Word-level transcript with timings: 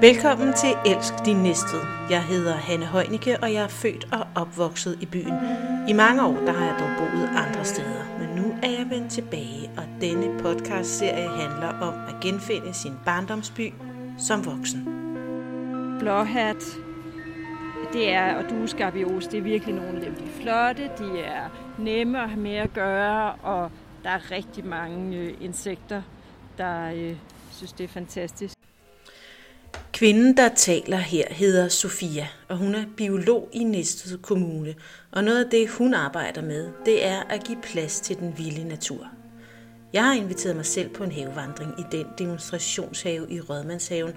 Velkommen 0.00 0.52
til 0.52 0.74
Elsk 0.86 1.14
din 1.24 1.36
næste. 1.36 1.76
Jeg 2.10 2.24
hedder 2.24 2.54
Hanne 2.54 2.86
Heunicke, 2.86 3.38
og 3.42 3.52
jeg 3.52 3.62
er 3.64 3.68
født 3.68 4.08
og 4.12 4.26
opvokset 4.34 4.98
i 5.00 5.06
byen. 5.06 5.34
I 5.88 5.92
mange 5.92 6.22
år 6.26 6.36
der 6.46 6.52
har 6.52 6.64
jeg 6.64 6.76
dog 6.78 6.88
boet 6.98 7.28
andre 7.36 7.64
steder, 7.64 8.18
men 8.18 8.42
nu 8.42 8.54
er 8.62 8.70
jeg 8.70 8.86
vendt 8.90 9.12
tilbage, 9.12 9.70
og 9.76 9.84
denne 10.00 10.38
podcast-serie 10.42 11.28
handler 11.28 11.68
om 11.68 11.94
at 12.08 12.14
genfinde 12.20 12.74
sin 12.74 12.92
barndomsby 13.04 13.72
som 14.18 14.46
voksen. 14.46 14.84
Blåhat, 15.98 16.64
det 17.92 18.12
er, 18.12 18.34
og 18.34 18.50
dueskabios, 18.50 19.26
det 19.26 19.38
er 19.38 19.42
virkelig 19.42 19.74
nogle 19.74 19.96
af 19.96 20.04
dem, 20.04 20.14
de 20.14 20.24
er 20.24 20.42
flotte, 20.42 20.90
de 20.98 21.20
er 21.20 21.48
nemme 21.78 22.22
at 22.22 22.28
have 22.28 22.40
med 22.40 22.56
at 22.56 22.72
gøre, 22.72 23.32
og 23.32 23.70
der 24.04 24.10
er 24.10 24.30
rigtig 24.30 24.66
mange 24.66 25.16
øh, 25.16 25.34
insekter, 25.40 26.02
der 26.58 26.92
øh, 26.94 27.16
synes, 27.50 27.72
det 27.72 27.84
er 27.84 27.88
fantastisk. 27.88 28.55
Kvinden, 29.96 30.36
der 30.36 30.48
taler 30.48 30.96
her, 30.96 31.24
hedder 31.30 31.68
Sofia, 31.68 32.28
og 32.48 32.56
hun 32.56 32.74
er 32.74 32.84
biolog 32.96 33.48
i 33.52 33.64
Næstved 33.64 34.18
Kommune. 34.18 34.74
Og 35.12 35.24
noget 35.24 35.44
af 35.44 35.50
det, 35.50 35.68
hun 35.68 35.94
arbejder 35.94 36.42
med, 36.42 36.68
det 36.84 37.06
er 37.06 37.22
at 37.22 37.44
give 37.44 37.58
plads 37.62 38.00
til 38.00 38.18
den 38.18 38.34
vilde 38.38 38.68
natur. 38.68 39.10
Jeg 39.92 40.04
har 40.04 40.14
inviteret 40.14 40.56
mig 40.56 40.66
selv 40.66 40.88
på 40.88 41.04
en 41.04 41.12
havevandring 41.12 41.72
i 41.78 41.82
den 41.92 42.06
demonstrationshave 42.18 43.26
i 43.30 43.40
Rødmandshaven, 43.40 44.12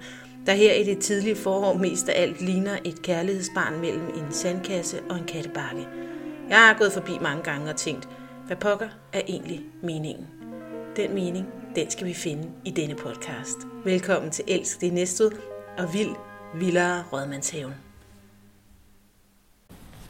der 0.46 0.52
her 0.52 0.72
i 0.72 0.84
det 0.84 0.98
tidlige 0.98 1.36
forår 1.36 1.74
mest 1.74 2.08
af 2.08 2.22
alt 2.22 2.40
ligner 2.40 2.78
et 2.84 3.02
kærlighedsbarn 3.02 3.80
mellem 3.80 4.08
en 4.08 4.32
sandkasse 4.32 5.00
og 5.10 5.18
en 5.18 5.24
kattebakke. 5.24 5.86
Jeg 6.48 6.58
har 6.58 6.76
gået 6.78 6.92
forbi 6.92 7.12
mange 7.20 7.42
gange 7.42 7.70
og 7.70 7.76
tænkt, 7.76 8.08
hvad 8.46 8.56
pokker 8.56 8.88
er 9.12 9.20
egentlig 9.28 9.60
meningen? 9.82 10.26
Den 10.96 11.14
mening, 11.14 11.46
den 11.76 11.90
skal 11.90 12.06
vi 12.06 12.14
finde 12.14 12.48
i 12.64 12.70
denne 12.70 12.94
podcast. 12.94 13.58
Velkommen 13.84 14.30
til 14.30 14.44
Elsk 14.48 14.80
det 14.80 14.92
Næstved 14.92 15.30
og 15.78 15.92
Vild 15.92 16.16
Vildere 16.54 17.04
Rødmandshaven. 17.12 17.74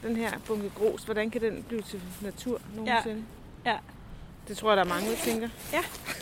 Den 0.03 0.15
her 0.15 0.31
bunke 0.47 0.71
grus, 0.75 1.03
hvordan 1.03 1.29
kan 1.29 1.41
den 1.41 1.63
blive 1.63 1.81
til 1.81 2.01
natur 2.21 2.61
nogensinde? 2.75 3.23
Ja. 3.65 3.77
Det 4.47 4.57
tror 4.57 4.69
jeg, 4.69 4.77
der 4.77 4.83
er 4.83 4.87
mange, 4.87 5.09
der 5.11 5.17
tænker. 5.17 5.49
Ja. 5.73 5.81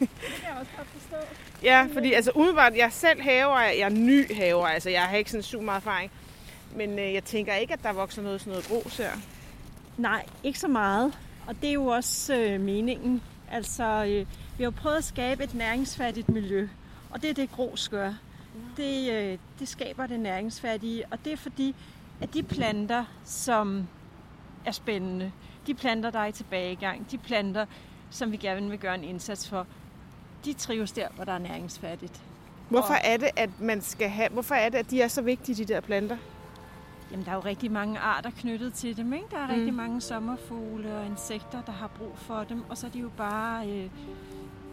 det 0.00 0.08
kan 0.20 0.48
jeg 0.48 0.56
også 0.60 0.72
godt 0.76 0.88
forstå. 0.88 1.16
Ja, 1.62 1.88
fordi 1.92 2.12
altså 2.12 2.30
umiddelbart, 2.34 2.76
jeg 2.76 2.92
selv 2.92 3.22
haver, 3.22 3.60
jeg 3.60 3.78
er 3.78 3.88
ny 3.88 4.34
haver, 4.34 4.66
altså 4.66 4.90
jeg 4.90 5.02
har 5.02 5.16
ikke 5.16 5.30
sådan 5.30 5.42
super 5.42 5.64
meget 5.64 5.80
erfaring. 5.80 6.10
Men 6.76 6.98
øh, 6.98 7.14
jeg 7.14 7.24
tænker 7.24 7.54
ikke, 7.54 7.72
at 7.72 7.82
der 7.82 7.92
vokser 7.92 8.22
noget 8.22 8.40
sådan 8.40 8.50
noget 8.50 8.66
grus 8.68 8.96
her. 8.96 9.10
Nej, 9.96 10.26
ikke 10.42 10.58
så 10.58 10.68
meget. 10.68 11.18
Og 11.46 11.54
det 11.60 11.68
er 11.68 11.72
jo 11.72 11.86
også 11.86 12.36
øh, 12.36 12.60
meningen. 12.60 13.22
Altså, 13.50 14.04
øh, 14.04 14.26
vi 14.58 14.64
har 14.64 14.64
jo 14.64 14.70
prøvet 14.70 14.96
at 14.96 15.04
skabe 15.04 15.44
et 15.44 15.54
næringsfattigt 15.54 16.28
miljø. 16.28 16.68
Og 17.14 17.22
det 17.22 17.30
er 17.30 17.34
det, 17.34 17.52
grus 17.52 17.88
gør. 17.88 18.12
Det, 18.76 19.12
øh, 19.12 19.38
det 19.58 19.68
skaber 19.68 20.06
det 20.06 20.20
næringsfattige. 20.20 21.04
Og 21.10 21.18
det 21.24 21.32
er 21.32 21.36
fordi, 21.36 21.74
at 22.20 22.34
de 22.34 22.42
planter, 22.42 23.04
som 23.24 23.88
er 24.64 24.72
spændende, 24.72 25.32
de 25.66 25.74
planter, 25.74 26.10
der 26.10 26.18
er 26.18 26.26
i 26.26 26.32
tilbagegang, 26.32 27.10
de 27.10 27.18
planter, 27.18 27.66
som 28.10 28.32
vi 28.32 28.36
gerne 28.36 28.70
vil 28.70 28.78
gøre 28.78 28.94
en 28.94 29.04
indsats 29.04 29.48
for, 29.48 29.66
de 30.44 30.52
trives 30.52 30.92
der, 30.92 31.08
hvor 31.14 31.24
der 31.24 31.32
er 31.32 31.38
næringsfattigt. 31.38 32.22
Hvorfor 32.68 32.94
er 32.94 33.16
det, 33.16 33.30
at 33.36 33.50
man 33.60 33.80
skal 33.80 34.08
have, 34.08 34.28
hvorfor 34.28 34.54
er 34.54 34.68
det, 34.68 34.78
at 34.78 34.90
de 34.90 35.02
er 35.02 35.08
så 35.08 35.22
vigtige, 35.22 35.64
de 35.64 35.74
der 35.74 35.80
planter? 35.80 36.16
Jamen, 37.10 37.24
der 37.24 37.30
er 37.30 37.34
jo 37.34 37.40
rigtig 37.40 37.72
mange 37.72 37.98
arter 37.98 38.30
knyttet 38.30 38.74
til 38.74 38.96
dem, 38.96 39.12
ikke? 39.12 39.26
Der 39.30 39.38
er 39.38 39.46
mm. 39.46 39.54
rigtig 39.54 39.74
mange 39.74 40.00
sommerfugle 40.00 40.96
og 40.96 41.06
insekter, 41.06 41.62
der 41.62 41.72
har 41.72 41.86
brug 41.86 42.12
for 42.16 42.44
dem, 42.48 42.64
og 42.68 42.78
så 42.78 42.86
er 42.86 42.90
de 42.90 42.98
jo 42.98 43.10
bare 43.16 43.68
øh, 43.68 43.90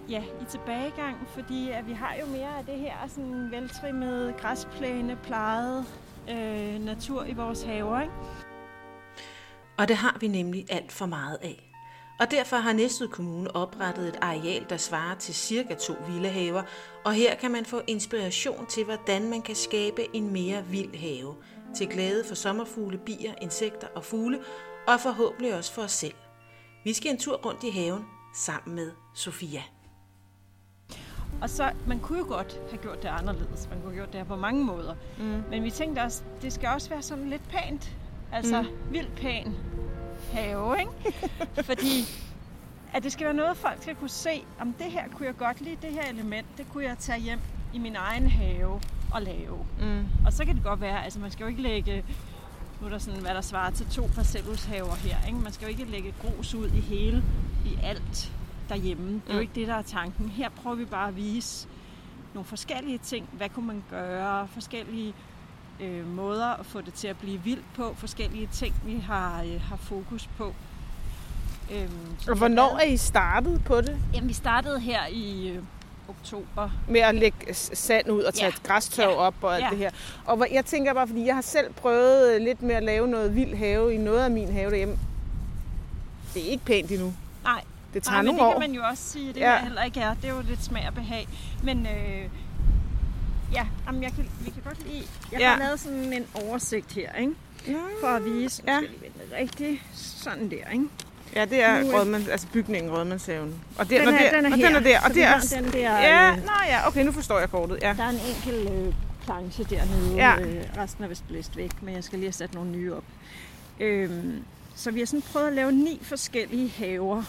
ja, 0.10 0.24
i 0.42 0.46
tilbagegang, 0.50 1.18
fordi 1.28 1.70
at 1.70 1.88
vi 1.88 1.94
har 1.94 2.16
jo 2.22 2.26
mere 2.26 2.58
af 2.58 2.66
det 2.66 2.80
her 2.80 2.96
sådan 3.08 3.52
veltrimmede, 3.52 4.34
græsplæne, 4.34 5.18
plejede 5.24 5.86
øh, 6.30 6.80
natur 6.80 7.24
i 7.26 7.34
vores 7.34 7.64
haver, 7.64 8.02
ikke? 8.02 8.14
Og 9.78 9.88
det 9.88 9.96
har 9.96 10.18
vi 10.20 10.28
nemlig 10.28 10.66
alt 10.70 10.92
for 10.92 11.06
meget 11.06 11.38
af. 11.42 11.72
Og 12.20 12.32
derfor 12.32 12.56
har 12.58 12.74
Næstved 12.74 13.08
Kommune 13.08 13.56
oprettet 13.56 14.08
et 14.08 14.18
areal, 14.22 14.66
der 14.70 14.78
svarer 14.78 15.16
til 15.16 15.36
cirka 15.36 15.76
to 15.76 15.94
villahaver, 16.08 16.64
og 17.06 17.14
her 17.14 17.36
kan 17.36 17.52
man 17.52 17.66
få 17.66 17.82
inspiration 17.88 18.66
til, 18.66 18.86
hvordan 18.86 19.30
man 19.30 19.42
kan 19.42 19.56
skabe 19.56 20.16
en 20.16 20.34
mere 20.34 20.66
vild 20.66 20.96
have, 20.96 21.36
til 21.76 21.88
glæde 21.88 22.24
for 22.28 22.36
sommerfugle, 22.36 22.98
bier, 22.98 23.34
insekter 23.42 23.88
og 23.96 24.04
fugle, 24.04 24.40
og 24.88 25.00
forhåbentlig 25.00 25.56
også 25.56 25.74
for 25.74 25.82
os 25.82 25.92
selv. 25.92 26.16
Vi 26.84 26.94
skal 26.94 27.12
en 27.12 27.18
tur 27.18 27.36
rundt 27.46 27.64
i 27.64 27.70
haven 27.70 28.06
sammen 28.36 28.76
med 28.76 28.92
Sofia. 29.14 29.62
Og 31.42 31.50
så, 31.50 31.72
man 31.88 32.00
kunne 32.00 32.20
jo 32.20 32.26
godt 32.28 32.60
have 32.70 32.82
gjort 32.82 33.04
det 33.04 33.10
anderledes. 33.10 33.68
Man 33.70 33.80
kunne 33.80 33.92
have 33.92 33.96
gjort 33.96 34.12
det 34.12 34.20
her 34.20 34.26
på 34.26 34.36
mange 34.36 34.66
måder. 34.66 34.96
Mm. 35.18 35.44
Men 35.50 35.64
vi 35.64 35.72
tænkte 35.72 36.00
også, 36.00 36.24
det 36.42 36.54
skal 36.54 36.70
også 36.70 36.90
være 36.90 37.02
sådan 37.02 37.30
lidt 37.30 37.50
pænt. 37.50 37.96
Altså, 38.32 38.62
mm. 38.62 38.94
vildt 38.94 39.16
pæn 39.16 39.56
have, 40.34 40.80
ikke? 40.80 41.18
Fordi 41.70 42.06
at 42.94 43.04
det 43.04 43.12
skal 43.12 43.26
være 43.26 43.34
noget, 43.34 43.58
folk 43.58 43.82
skal 43.82 43.96
kunne 43.96 44.10
se, 44.10 44.44
om 44.60 44.74
det 44.74 44.92
her 44.92 45.08
kunne 45.08 45.26
jeg 45.26 45.38
godt 45.38 45.62
lide, 45.62 45.78
det 45.82 45.94
her 45.94 46.10
element, 46.10 46.48
det 46.58 46.66
kunne 46.74 46.84
jeg 46.84 46.98
tage 47.00 47.20
hjem 47.20 47.40
i 47.74 47.80
min 47.80 47.96
egen 47.96 48.28
have 48.28 48.82
og 49.12 49.22
lave. 49.22 49.66
Mm. 49.82 50.06
Og 50.26 50.34
så 50.34 50.46
kan 50.46 50.56
det 50.56 50.64
godt 50.64 50.82
være, 50.82 51.04
altså 51.04 51.20
man 51.20 51.32
skal 51.32 51.44
jo 51.44 51.50
ikke 51.50 51.62
lægge, 51.62 52.06
nu 52.82 52.88
er 52.88 52.92
der 52.92 52.98
sådan, 52.98 53.22
hvad 53.22 53.34
der 53.34 53.42
svarer 53.42 53.72
til 53.72 53.86
to 53.86 54.10
parcelhushaver 54.16 54.96
her, 54.96 55.18
ikke? 55.28 55.40
man 55.40 55.52
skal 55.52 55.66
jo 55.66 55.70
ikke 55.70 55.86
lægge 55.86 56.14
grus 56.22 56.54
ud 56.54 56.68
i 56.68 56.80
hele, 56.80 57.24
i 57.66 57.78
alt 57.84 58.32
derhjemme. 58.72 59.14
Det 59.14 59.22
er 59.30 59.34
jo 59.34 59.40
ikke 59.40 59.56
det, 59.56 59.68
der 59.68 59.76
er 59.76 59.82
tanken. 59.82 60.30
Her 60.30 60.50
prøver 60.50 60.76
vi 60.76 60.86
bare 60.86 61.08
at 61.08 61.16
vise 61.16 61.68
nogle 62.34 62.46
forskellige 62.46 62.98
ting. 62.98 63.30
Hvad 63.32 63.50
kunne 63.50 63.68
man 63.68 63.84
gøre? 63.90 64.48
Forskellige 64.48 65.14
øh, 65.80 66.08
måder 66.16 66.48
at 66.48 66.66
få 66.66 66.82
det 66.82 66.94
til 66.94 67.08
at 67.08 67.18
blive 67.18 67.42
vildt 67.44 67.66
på. 67.76 67.94
Forskellige 67.98 68.50
ting, 68.54 68.76
vi 68.86 68.98
har, 69.08 69.44
øh, 69.44 69.62
har 69.62 69.76
fokus 69.76 70.30
på. 70.38 70.54
Øhm, 71.72 71.90
Og 72.30 72.38
hvornår 72.38 72.78
er 72.78 72.84
I 72.86 72.98
startet 72.98 73.62
på 73.66 73.82
det? 73.82 73.98
Jamen, 74.14 74.30
vi 74.30 74.34
startede 74.34 74.80
her 74.80 75.00
i 75.12 75.48
øh, 75.50 75.64
oktober. 76.10 76.70
Med 76.90 77.00
at 77.02 77.16
lægge 77.16 77.54
sand 77.54 78.12
ud 78.12 78.22
og 78.22 78.34
tage 78.34 78.46
Ja. 78.46 78.54
ja. 78.64 78.68
græstørv 78.74 79.10
Ja. 79.10 79.16
op 79.16 79.36
og 79.42 79.56
alt 79.56 79.64
Ja. 79.64 79.70
det 79.70 79.78
her. 79.78 79.90
Og 80.26 80.36
hvor- 80.36 80.48
jeg 80.52 80.66
tænker 80.66 80.94
bare, 80.94 81.08
fordi 81.08 81.26
jeg 81.26 81.36
har 81.36 81.42
selv 81.42 81.74
prøvet 81.74 82.36
øh, 82.36 82.42
lidt 82.42 82.62
med 82.62 82.76
at 82.76 82.84
lave 82.84 83.08
noget 83.08 83.36
vild 83.36 83.56
have 83.56 83.94
i 83.94 83.98
noget 83.98 84.20
af 84.20 84.32
min 84.32 84.52
have 84.52 84.70
derhjemme. 84.72 84.98
Det 86.34 86.46
er 86.48 86.50
ikke 86.52 86.66
pænt 86.66 86.92
endnu. 86.92 87.14
Nej, 87.44 87.64
Det 87.94 88.04
tager 88.04 88.14
Nej, 88.16 88.22
men 88.22 88.26
nogle 88.26 88.40
det 88.42 88.48
år. 88.48 88.60
kan 88.60 88.70
man 88.70 88.76
jo 88.76 88.84
også 88.84 89.04
sige, 89.04 89.28
det 89.28 89.38
Ja. 89.40 89.54
ja. 89.54 89.64
heller 89.64 89.84
ikke 89.84 90.00
er. 90.00 90.14
Det 90.14 90.30
er 90.30 90.34
jo 90.36 90.42
lidt 90.48 90.64
smag 90.64 90.88
og 90.88 90.94
behag. 90.94 91.28
Men 91.64 91.86
øh, 91.86 92.24
ja, 93.54 93.66
jamen, 93.88 94.04
jeg 94.04 94.12
kan, 94.12 94.30
vi 94.40 94.50
kan 94.50 94.62
godt 94.66 94.88
lide... 94.88 95.04
Jeg 95.32 95.40
Ja. 95.40 95.50
har 95.50 95.58
lavet 95.60 95.80
sådan 95.80 96.14
en 96.14 96.26
oversigt 96.34 96.94
her, 96.94 97.14
ikke? 97.14 97.34
For 98.02 98.08
at 98.08 98.26
vise, 98.26 98.64
Ja. 98.68 98.74
ja. 98.74 98.80
rigtig 99.40 99.84
sådan 99.94 100.50
der, 100.52 100.70
ikke? 100.74 100.86
Ja, 101.36 101.46
det 101.46 101.64
er 101.64 101.82
Nu 101.84 101.90
er- 101.92 102.00
Rødmans, 102.00 102.28
altså 102.28 102.48
bygningen 102.54 102.92
Rødmandshaven. 102.92 103.56
Og, 103.78 103.90
der, 103.90 103.98
Den 104.06 104.08
er, 104.16 104.20
der, 104.22 104.36
den 104.36 104.46
er 104.46 104.52
og 104.52 104.58
her. 104.58 104.68
den 104.68 104.76
er 104.76 104.80
der. 104.80 105.00
Og 105.02 105.14
det 105.14 105.24
er 105.24 105.40
den 105.62 105.74
der, 105.74 105.98
Ja, 106.00 106.32
øh, 106.32 106.38
nå 106.38 106.52
ja, 106.68 106.88
okay, 106.88 107.06
nu 107.06 107.12
forstår 107.12 107.40
jeg 107.40 107.50
kortet. 107.52 107.80
Ja. 107.82 107.94
Der 107.98 108.04
er 108.04 108.10
en 108.10 108.20
enkelt 108.36 108.72
øh, 108.88 108.94
planche 109.26 109.64
dernede. 109.64 110.16
Ja. 110.16 110.40
Øh, 110.42 110.64
resten 110.78 111.04
er 111.04 111.08
vist 111.08 111.28
blæst 111.28 111.58
væk, 111.58 111.82
men 111.82 111.96
jeg 111.96 112.04
skal 112.04 112.20
lige 112.20 112.28
have 112.28 112.34
sat 112.34 112.54
nogle 112.54 112.72
nye 112.72 112.94
op. 112.96 113.04
Øhm, 113.80 114.44
så 114.76 114.92
vi 114.92 115.00
har 115.00 115.06
sådan 115.06 115.22
prøvet 115.22 115.48
at 115.48 115.54
lave 115.54 115.72
ni 115.72 116.00
forskellige 116.02 116.70
haver, 116.70 117.24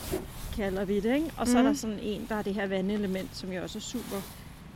kalder 0.56 0.84
vi 0.84 1.00
det. 1.00 1.14
Ikke? 1.14 1.32
Og 1.36 1.46
så 1.46 1.52
mm. 1.52 1.58
er 1.58 1.62
der 1.62 1.70
Mhm. 1.70 1.76
sådan 1.76 1.98
en, 1.98 2.26
der 2.28 2.34
er 2.36 2.42
det 2.42 2.54
her 2.54 2.66
vandelement, 2.66 3.36
som 3.36 3.52
jo 3.52 3.62
også 3.62 3.78
er 3.78 3.82
super, 3.82 4.16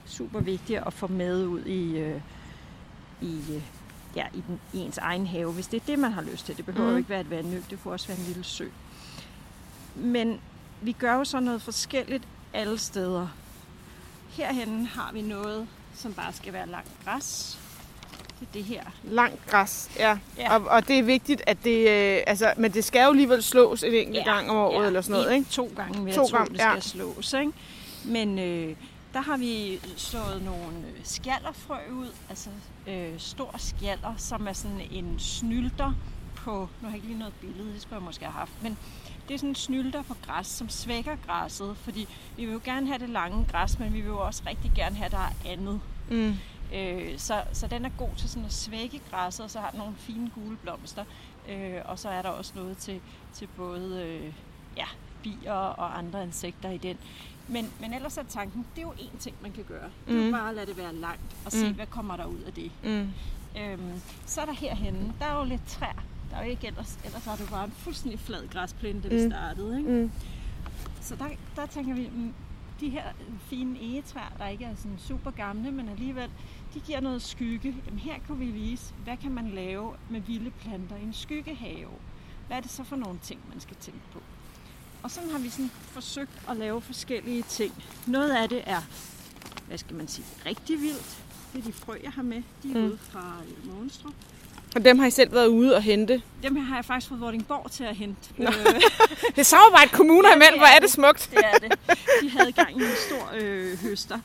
super 0.07 0.41
vigtigt 0.41 0.83
at 0.87 0.93
få 0.93 1.07
med 1.07 1.47
ud 1.47 1.61
i, 1.65 1.99
øh, 1.99 2.21
i, 3.21 3.41
øh, 3.51 3.63
ja, 4.17 4.27
i, 4.35 4.43
den, 4.49 4.61
i 4.73 4.79
ens 4.79 4.99
egen 4.99 5.27
have, 5.27 5.53
hvis 5.53 5.67
det 5.67 5.83
er 5.83 5.87
det, 5.87 5.99
man 5.99 6.13
har 6.13 6.23
lyst 6.23 6.47
til. 6.47 6.57
Det 6.57 6.67
behøver 6.67 6.87
mm. 6.87 6.93
Jo 6.93 6.97
ikke 6.99 7.11
være 7.11 7.21
et 7.21 7.31
vandløb, 7.31 7.65
det 7.71 7.79
kunne 7.83 7.95
også 7.95 8.09
være 8.09 8.19
en 8.19 8.25
lille 8.25 8.45
sø. 8.45 8.69
Men 9.95 10.41
vi 10.81 10.93
gør 10.93 11.15
jo 11.15 11.25
så 11.25 11.41
noget 11.41 11.63
forskelligt 11.63 12.25
alle 12.55 12.79
steder. 12.79 13.29
Herhenne 14.31 14.87
har 14.87 15.11
vi 15.13 15.23
noget, 15.23 15.69
som 15.95 16.13
bare 16.15 16.33
skal 16.33 16.53
være 16.53 16.69
langt 16.69 16.91
græs. 17.05 17.59
Det 18.41 18.49
er 18.49 18.53
det 18.53 18.65
her. 18.65 18.83
Langt 19.05 19.47
græs, 19.47 19.91
ja. 19.99 20.19
Ja. 20.39 20.59
Og, 20.59 20.65
og 20.65 20.89
det 20.89 20.99
er 20.99 21.03
vigtigt, 21.03 21.43
at 21.47 21.57
det... 21.65 21.89
Øh, 21.89 22.23
altså, 22.27 22.53
men 22.57 22.73
det 22.73 22.85
skal 22.85 23.03
jo 23.03 23.11
alligevel 23.11 23.43
slås 23.43 23.83
en 23.83 23.93
enkelt 23.95 24.17
Ja, 24.17 24.35
gang 24.35 24.51
om 24.51 24.57
året 24.57 24.83
ja, 24.83 24.87
eller 24.87 25.01
sådan 25.01 25.21
noget, 25.21 25.35
ikke? 25.35 25.51
To 25.51 25.71
gange 25.77 26.05
vil 26.05 26.15
To 26.15 26.25
gange, 26.25 26.51
det 26.51 26.61
skal 26.61 26.73
ja. 26.75 26.81
slås. 26.81 27.33
Ikke? 27.33 27.53
Men 28.05 28.39
øh, 28.39 28.77
der 29.15 29.21
har 29.21 29.37
vi 29.37 29.81
slået 29.97 30.43
nogle 30.45 30.77
skjallerfrø 31.05 31.77
ud, 31.93 32.09
altså 32.29 32.51
øh, 32.87 33.13
stor 33.19 33.55
skjaller, 33.59 34.15
som 34.17 34.47
er 34.49 34.53
sådan 34.53 34.81
en 34.91 35.15
snylter 35.19 35.93
på, 36.37 36.53
nu 36.53 36.69
har 36.83 36.89
jeg 36.89 36.95
ikke 36.95 37.07
lige 37.07 37.19
noget 37.19 37.35
billede, 37.41 37.73
det 37.73 37.83
skulle 37.83 37.97
jeg 37.97 38.03
måske 38.05 38.25
have 38.25 38.33
haft, 38.33 38.53
men 38.63 38.79
det 39.29 39.35
er 39.35 39.39
sådan 39.39 39.49
en 39.49 39.55
snylter 39.55 40.03
på 40.03 40.17
græs, 40.27 40.47
som 40.47 40.69
svækker 40.69 41.17
græsset, 41.27 41.77
fordi 41.77 42.09
vi 42.37 42.45
vil 42.45 42.53
jo 42.53 42.61
gerne 42.65 42.87
have 42.87 42.99
det 42.99 43.09
lange 43.09 43.47
græs, 43.53 43.79
men 43.79 43.95
vi 43.95 44.01
vil 44.01 44.09
jo 44.09 44.19
også 44.19 44.43
rigtig 44.47 44.73
gerne 44.75 44.97
have, 44.97 45.07
at 45.07 45.13
der 45.13 45.19
er 45.19 45.53
andet. 45.53 45.81
Mm. 46.11 46.35
Øh, 46.75 47.19
så, 47.19 47.43
så 47.53 47.67
den 47.67 47.85
er 47.85 47.91
god 47.99 48.09
til 48.17 48.29
sådan 48.31 48.45
at 48.47 48.53
svække 48.53 49.01
græsset, 49.11 49.45
og 49.45 49.51
så 49.51 49.61
har 49.61 49.71
den 49.71 49.79
nogle 49.79 49.95
fine 49.99 50.31
gule 50.35 50.57
blomster. 50.57 51.05
Øh, 51.49 51.75
og 51.85 51.99
så 51.99 52.09
er 52.09 52.23
der 52.23 52.29
også 52.29 52.53
noget 52.55 52.77
til, 52.77 53.01
til 53.35 53.47
både 53.57 54.03
øh, 54.03 54.33
ja, 54.77 54.87
bier 55.23 55.53
og 55.53 55.99
andre 55.99 56.23
insekter 56.25 56.71
i 56.71 56.79
den. 56.79 56.97
Men, 57.49 57.71
men 57.81 57.95
ellers 57.95 58.17
er 58.19 58.23
tanken, 58.23 58.67
det 58.77 58.83
er 58.83 58.87
jo 58.87 58.93
én 58.93 59.19
ting, 59.19 59.37
man 59.43 59.53
kan 59.53 59.65
gøre. 59.65 59.91
Det 60.09 60.15
er 60.15 60.19
jo 60.21 60.25
Mm. 60.27 60.33
bare 60.33 60.49
at 60.49 60.55
lade 60.55 60.67
det 60.67 60.77
være 60.77 60.95
langt 60.95 61.37
og 61.45 61.53
se, 61.53 61.69
Mm. 61.69 61.75
hvad 61.75 61.87
kommer 61.87 62.17
der 62.17 62.25
ud 62.27 62.39
af 62.39 62.53
det. 62.53 62.71
Mm. 62.85 63.11
Øhm, 63.61 64.01
så 64.27 64.41
er 64.41 64.45
der 64.45 64.53
herhenne, 64.53 65.13
der 65.19 65.25
er 65.27 65.39
jo 65.39 65.45
lidt 65.45 65.67
træer. 65.69 66.03
Der 66.31 66.37
er 66.37 66.45
jo 66.45 66.51
ikke 66.51 66.67
ellers, 66.67 66.99
ellers 67.05 67.23
det 67.23 67.41
jo 67.41 67.47
bare 67.51 67.65
en 67.65 67.71
fuldstændig 67.77 68.21
flad 68.21 68.49
græsplæne, 68.49 69.01
da 69.01 69.09
vi 69.09 69.25
Mm. 69.25 69.31
startede. 69.31 69.79
Ikke? 69.79 69.91
Mm. 69.91 70.11
Så 71.01 71.17
der, 71.17 71.27
der 71.57 71.67
tænker 71.67 71.95
vi, 71.95 72.09
mm, 72.13 72.35
de 72.81 72.89
her 72.89 73.03
fine 73.51 73.79
egetræer, 73.83 74.33
der 74.39 74.49
ikke 74.49 74.65
er 74.65 74.75
sådan 74.77 74.99
super 75.09 75.31
gamle, 75.31 75.71
men 75.71 75.89
alligevel, 75.89 76.31
de 76.75 76.81
giver 76.81 77.01
noget 77.01 77.23
skygge. 77.23 77.77
Jamen 77.87 77.99
her 77.99 78.15
kunne 78.27 78.39
vi 78.39 78.47
vise, 78.47 78.85
hvad 79.05 79.17
kan 79.17 79.31
man 79.33 79.51
lave 79.51 79.93
med 80.11 80.21
vilde 80.21 80.51
planter 80.51 80.97
i 80.97 81.03
en 81.03 81.13
skyggehave? 81.13 81.91
Hvad 82.47 82.57
er 82.57 82.61
det 82.61 82.71
så 82.71 82.85
for 82.85 82.97
nogle 82.97 83.19
ting, 83.23 83.41
man 83.53 83.61
skal 83.61 83.77
tænke 83.81 84.01
på? 84.13 84.19
Og 85.03 85.11
sådan 85.11 85.31
har 85.31 85.39
vi 85.39 85.49
sådan 85.49 85.71
forsøgt 85.83 86.43
at 86.49 86.57
lave 86.57 86.81
forskellige 86.81 87.43
ting. 87.43 87.73
Noget 88.07 88.31
af 88.31 88.49
det 88.49 88.63
er, 88.67 88.81
hvad 89.67 89.79
skal 89.79 89.97
man 89.97 90.09
sige, 90.09 90.27
rigtig 90.47 90.81
vildt. 90.81 91.23
Det 91.53 91.59
er 91.59 91.63
de 91.67 91.73
frø, 91.73 91.95
jeg 92.03 92.13
har 92.13 92.23
med. 92.23 92.43
De 92.63 92.71
er 92.73 92.79
Mm. 92.79 92.85
ude 92.85 92.99
fra 92.99 93.37
øh, 93.49 93.73
Mogenstrup. 93.75 94.15
Og 94.77 94.85
dem 94.85 94.99
har 94.99 95.07
I 95.07 95.11
selv 95.11 95.33
været 95.33 95.47
ude 95.47 95.77
og 95.77 95.83
hente. 95.83 96.23
Dem 96.43 96.57
her 96.57 96.63
har 96.63 96.75
jeg 96.77 96.85
faktisk 96.85 97.09
fået 97.09 97.21
Vordingborg 97.21 97.71
til 97.71 97.85
at 97.85 97.97
hente. 97.97 98.35
Øh, 98.39 98.47
Det 99.37 99.43
er 99.43 99.45
samarbejde 99.45 99.91
kommuner 99.91 100.35
imellem. 100.35 100.59
Hvor 100.59 100.67
er 100.67 100.79
det 100.79 100.91
smukt. 100.91 101.29
Det 101.31 101.39
er 101.45 101.59
det. 101.59 101.79
De 102.23 102.31
havde 102.31 102.53
gang 102.53 102.71
i 102.71 102.85
en 102.85 102.97
stor 103.09 103.31
øh, 103.35 103.79
høster, 103.79 104.19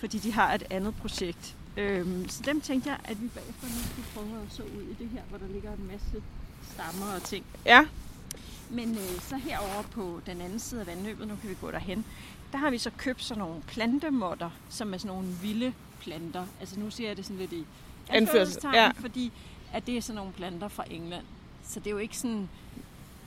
fordi 0.00 0.18
de 0.18 0.32
har 0.32 0.54
et 0.54 0.64
andet 0.70 0.94
projekt. 0.96 1.54
Øhm, 1.76 2.28
så 2.28 2.42
dem 2.46 2.60
tænkte 2.60 2.90
jeg, 2.90 2.98
at 3.04 3.22
vi 3.22 3.28
bagefter 3.28 3.66
nu 3.66 3.82
skulle 3.92 4.08
prøve 4.14 4.42
at 4.42 4.52
så 4.56 4.62
ud 4.62 4.82
i 4.82 4.96
det 5.02 5.08
her, 5.12 5.20
hvor 5.28 5.38
der 5.38 5.46
ligger 5.52 5.72
en 5.72 5.90
masse 5.92 6.22
stammer 6.72 7.14
og 7.14 7.22
ting. 7.22 7.44
Ja. 7.66 7.84
Men 8.70 8.90
øh, 8.90 9.20
så 9.28 9.36
herover 9.36 9.82
på 9.82 10.20
den 10.26 10.40
anden 10.40 10.58
side 10.58 10.80
af 10.80 10.86
vandløbet, 10.86 11.28
nu 11.28 11.36
kan 11.40 11.50
vi 11.50 11.56
gå 11.60 11.70
derhen, 11.70 12.04
der 12.52 12.58
har 12.58 12.70
vi 12.70 12.78
så 12.78 12.90
købt 12.96 13.24
sådan 13.24 13.38
nogle 13.38 13.62
plantemotter, 13.66 14.50
som 14.68 14.94
er 14.94 14.98
sådan 14.98 15.16
nogle 15.16 15.28
vilde 15.42 15.72
planter. 16.00 16.46
Altså 16.60 16.80
nu 16.80 16.90
siger 16.90 17.08
jeg 17.08 17.16
det 17.16 17.24
sådan 17.24 17.38
lidt 17.38 17.52
i 17.52 17.56
Anførsel, 18.08 18.16
anførselstegn, 18.38 18.74
ja. 18.74 18.90
fordi 19.00 19.32
at 19.72 19.86
det 19.86 19.96
er 19.96 20.00
sådan 20.00 20.16
nogle 20.16 20.32
planter 20.32 20.68
fra 20.68 20.84
England. 20.90 21.24
Så 21.68 21.80
det 21.80 21.86
er 21.86 21.90
jo 21.90 21.98
ikke 21.98 22.18
sådan, 22.18 22.48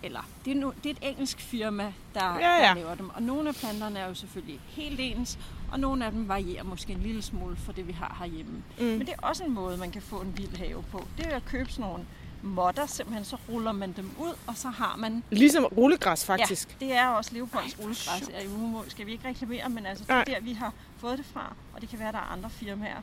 eller 0.03 0.19
det 0.45 0.51
er, 0.51 0.55
no, 0.55 0.71
det 0.83 0.85
er 0.85 0.93
et 1.07 1.09
engelsk 1.11 1.39
firma, 1.39 1.93
der, 2.13 2.35
Ja, 2.39 2.55
ja. 2.55 2.67
der 2.67 2.73
laver 2.75 2.95
dem. 2.95 3.09
Og 3.09 3.21
nogle 3.23 3.49
af 3.49 3.55
planterne 3.55 3.99
er 3.99 4.07
jo 4.07 4.13
selvfølgelig 4.13 4.59
helt 4.67 4.99
ens, 4.99 5.39
og 5.71 5.79
nogle 5.79 6.05
af 6.05 6.11
dem 6.11 6.27
varierer 6.27 6.63
måske 6.63 6.93
en 6.93 6.99
lille 7.01 7.21
smule 7.21 7.55
fra 7.55 7.73
det, 7.75 7.87
vi 7.87 7.91
har 7.91 8.15
herhjemme. 8.19 8.63
Mm. 8.79 8.85
Men 8.85 8.99
det 8.99 9.09
er 9.09 9.27
også 9.27 9.43
en 9.43 9.51
måde, 9.53 9.77
man 9.77 9.91
kan 9.91 10.01
få 10.01 10.15
en 10.21 10.37
vild 10.37 10.57
have 10.57 10.83
på. 10.91 11.07
Det 11.17 11.25
er 11.25 11.35
at 11.35 11.45
købe 11.45 11.71
sådan 11.71 11.85
nogle 11.85 12.05
motter, 12.43 12.85
simpelthen 12.85 13.25
så 13.25 13.37
ruller 13.49 13.71
man 13.71 13.91
dem 13.91 14.11
ud, 14.19 14.33
og 14.47 14.57
så 14.57 14.69
har 14.69 14.95
man 14.97 15.23
Ligesom 15.31 15.65
rullegræs, 15.65 16.25
faktisk. 16.25 16.77
Ja, 16.81 16.85
det 16.85 16.95
er 16.95 17.07
også 17.07 17.33
Leopolds 17.33 17.79
rullegræs. 17.79 18.29
Ja, 18.29 18.47
nu 18.47 18.83
skal 18.87 19.05
vi 19.05 19.11
ikke 19.11 19.27
reklamere, 19.27 19.69
men 19.69 19.85
altså, 19.85 20.03
det 20.07 20.11
er 20.11 20.23
der, 20.23 20.41
vi 20.41 20.53
har 20.53 20.73
fået 20.97 21.17
det 21.17 21.25
fra. 21.33 21.55
Og 21.73 21.81
det 21.81 21.89
kan 21.89 21.99
være, 21.99 22.11
der 22.11 22.17
er 22.17 22.31
andre 22.33 22.49
firmaer, 22.49 22.97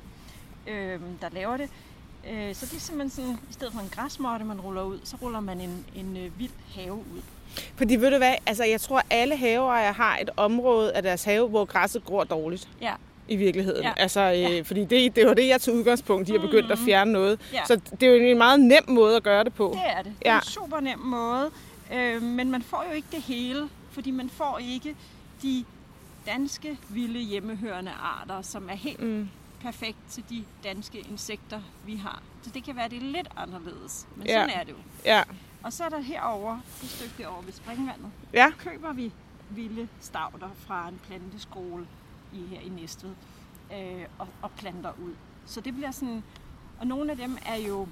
øh, 0.67 1.01
der 1.21 1.29
laver 1.33 1.57
det. 1.57 1.71
Øh, 2.33 2.55
så 2.55 2.67
det 2.67 2.77
er 2.77 2.81
simpelthen 2.81 3.11
sådan, 3.11 3.39
i 3.51 3.53
stedet 3.53 3.73
for 3.73 3.81
en 3.81 3.89
græsmotte, 3.91 4.45
man 4.45 4.61
ruller 4.61 4.83
ud, 4.83 4.99
så 5.05 5.17
ruller 5.23 5.41
man 5.41 5.61
en, 5.61 5.85
en 5.97 6.17
øh, 6.17 6.39
vild 6.39 6.51
have 6.75 6.95
ud. 6.95 7.23
Fordi 7.77 7.97
ved 7.97 8.11
du 8.11 8.17
hvad, 8.17 8.35
altså 8.47 8.65
jeg 8.65 8.81
tror 8.81 9.03
alle 9.11 9.37
haveejere 9.37 9.93
har 9.93 10.19
et 10.23 10.31
område 10.37 10.93
af 10.93 11.03
deres 11.03 11.25
have, 11.25 11.49
hvor 11.49 11.65
græsset 11.65 12.05
gror 12.05 12.25
dårligt 12.25 12.69
Ja, 12.83 12.93
i 13.29 13.37
virkeligheden. 13.37 13.83
Ja. 13.83 13.93
Altså, 13.97 14.21
øh, 14.21 14.41
Ja. 14.41 14.61
fordi 14.61 14.85
det, 14.85 15.17
det 15.17 15.27
var 15.27 15.35
det, 15.35 15.49
jeg 15.49 15.61
tog 15.61 15.75
udgangspunkt 15.75 16.29
i 16.29 16.35
at 16.35 16.41
begyndt 16.41 16.73
at 16.73 16.79
Mhm. 16.79 16.87
fjerne 16.87 17.13
noget. 17.13 17.41
Ja. 17.53 17.65
Så 17.67 17.81
det 18.01 18.03
er 18.03 18.11
jo 18.11 18.23
en 18.23 18.39
meget 18.39 18.61
nem 18.61 18.83
måde 18.89 19.17
at 19.17 19.23
gøre 19.23 19.45
det 19.45 19.55
på. 19.55 19.71
det 19.75 19.83
er 19.87 20.03
det. 20.03 20.13
Det 20.19 20.27
er 20.29 20.33
Ja. 20.33 20.39
en 20.39 20.45
super 20.45 20.81
nem 20.81 20.99
måde. 20.99 21.51
Øh, 21.95 22.23
men 22.23 22.51
man 22.51 22.63
får 22.63 22.85
jo 22.91 22.95
ikke 22.97 23.09
det 23.13 23.23
hele, 23.23 23.69
fordi 23.91 24.11
man 24.11 24.31
får 24.31 24.61
ikke 24.71 24.97
de 25.43 25.65
danske 26.27 26.79
vilde 26.89 27.19
hjemmehørende 27.21 27.91
arter, 28.03 28.43
som 28.43 28.69
er 28.71 28.75
helt 28.77 29.01
Mm. 29.03 29.29
Perfekt 29.61 29.97
til 30.11 30.25
de 30.31 30.45
danske 30.65 30.99
insekter, 31.01 31.61
vi 31.87 31.97
har. 31.97 32.23
Så 32.43 32.51
det 32.51 32.65
kan 32.65 32.77
være, 32.77 32.89
det 32.89 32.97
er 32.99 33.03
lidt 33.13 33.29
anderledes. 33.37 34.07
Men 34.17 34.27
Ja. 34.27 34.33
sådan 34.33 34.51
er 34.61 34.65
det 34.65 34.73
jo. 34.73 34.77
Ja. 35.05 35.23
Og 35.63 35.73
så 35.73 35.85
er 35.85 35.89
der 35.89 36.01
herover 36.01 36.59
et 36.83 36.89
stykke 36.89 37.15
derovre 37.19 37.47
ved 37.47 37.53
springvandet. 37.53 38.11
Ja. 38.33 38.51
Køber 38.59 38.93
vi 38.93 39.13
vilde 39.51 39.89
stavter 40.01 40.49
fra 40.57 40.89
en 40.89 41.01
planteskole 41.07 41.87
i, 42.33 42.43
her 42.51 42.61
i 42.61 42.69
Næstved 42.69 43.15
øh, 43.73 44.05
og, 44.19 44.29
og 44.43 44.51
planter 44.51 44.93
ud. 45.03 45.15
Så 45.47 45.61
det 45.61 45.75
bliver 45.75 45.91
sådan... 45.91 46.23
Og 46.81 46.87
nogle 46.87 47.11
af 47.11 47.17
dem 47.17 47.39
er 47.47 47.57
jo 47.57 47.89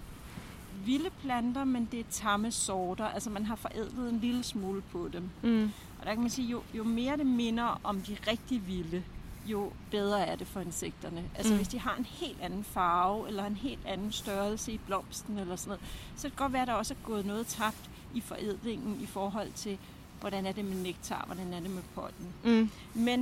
vilde 0.84 1.10
planter, 1.10 1.64
men 1.64 1.88
det 1.92 2.00
er 2.00 2.04
tamme 2.10 2.50
sorter. 2.52 3.04
Altså 3.06 3.30
man 3.30 3.46
har 3.46 3.56
forædlet 3.56 4.08
en 4.12 4.18
lille 4.20 4.42
smule 4.42 4.82
på 4.82 5.08
dem. 5.12 5.30
Mm. 5.42 5.70
Og 6.00 6.06
der 6.06 6.12
kan 6.12 6.20
man 6.20 6.30
sige, 6.30 6.48
jo, 6.48 6.62
jo 6.74 6.84
mere 6.84 7.16
det 7.16 7.26
minder 7.26 7.80
om 7.84 8.00
de 8.00 8.16
rigtig 8.28 8.66
vilde, 8.66 9.02
jo 9.46 9.72
bedre 9.90 10.26
er 10.26 10.36
det 10.36 10.46
for 10.46 10.60
insekterne. 10.60 11.24
Altså 11.36 11.48
Mm. 11.52 11.54
mm. 11.54 11.56
hvis 11.56 11.68
de 11.68 11.78
har 11.78 11.94
en 11.96 12.04
helt 12.04 12.40
anden 12.40 12.64
farve, 12.64 13.28
eller 13.28 13.44
en 13.46 13.54
helt 13.56 13.86
anden 13.86 14.12
størrelse 14.12 14.72
i 14.72 14.78
blomsten, 14.86 15.38
eller 15.38 15.56
sådan 15.56 15.68
noget, 15.68 15.80
så 16.16 16.22
kan 16.22 16.30
det 16.30 16.38
godt 16.38 16.52
være, 16.52 16.62
at 16.62 16.68
der 16.68 16.74
også 16.74 16.94
er 16.94 17.06
gået 17.06 17.26
noget 17.26 17.46
tabt 17.46 17.90
i 18.14 18.20
forædlingen 18.20 18.98
i 19.02 19.06
forhold 19.06 19.52
til, 19.52 19.78
hvordan 20.20 20.46
er 20.46 20.52
det 20.52 20.64
med 20.64 20.76
nektar, 20.76 21.24
hvordan 21.26 21.52
er 21.54 21.60
det 21.60 21.70
med 21.70 21.82
pollen. 21.94 22.28
Mm. 22.44 22.70
Men 22.94 23.20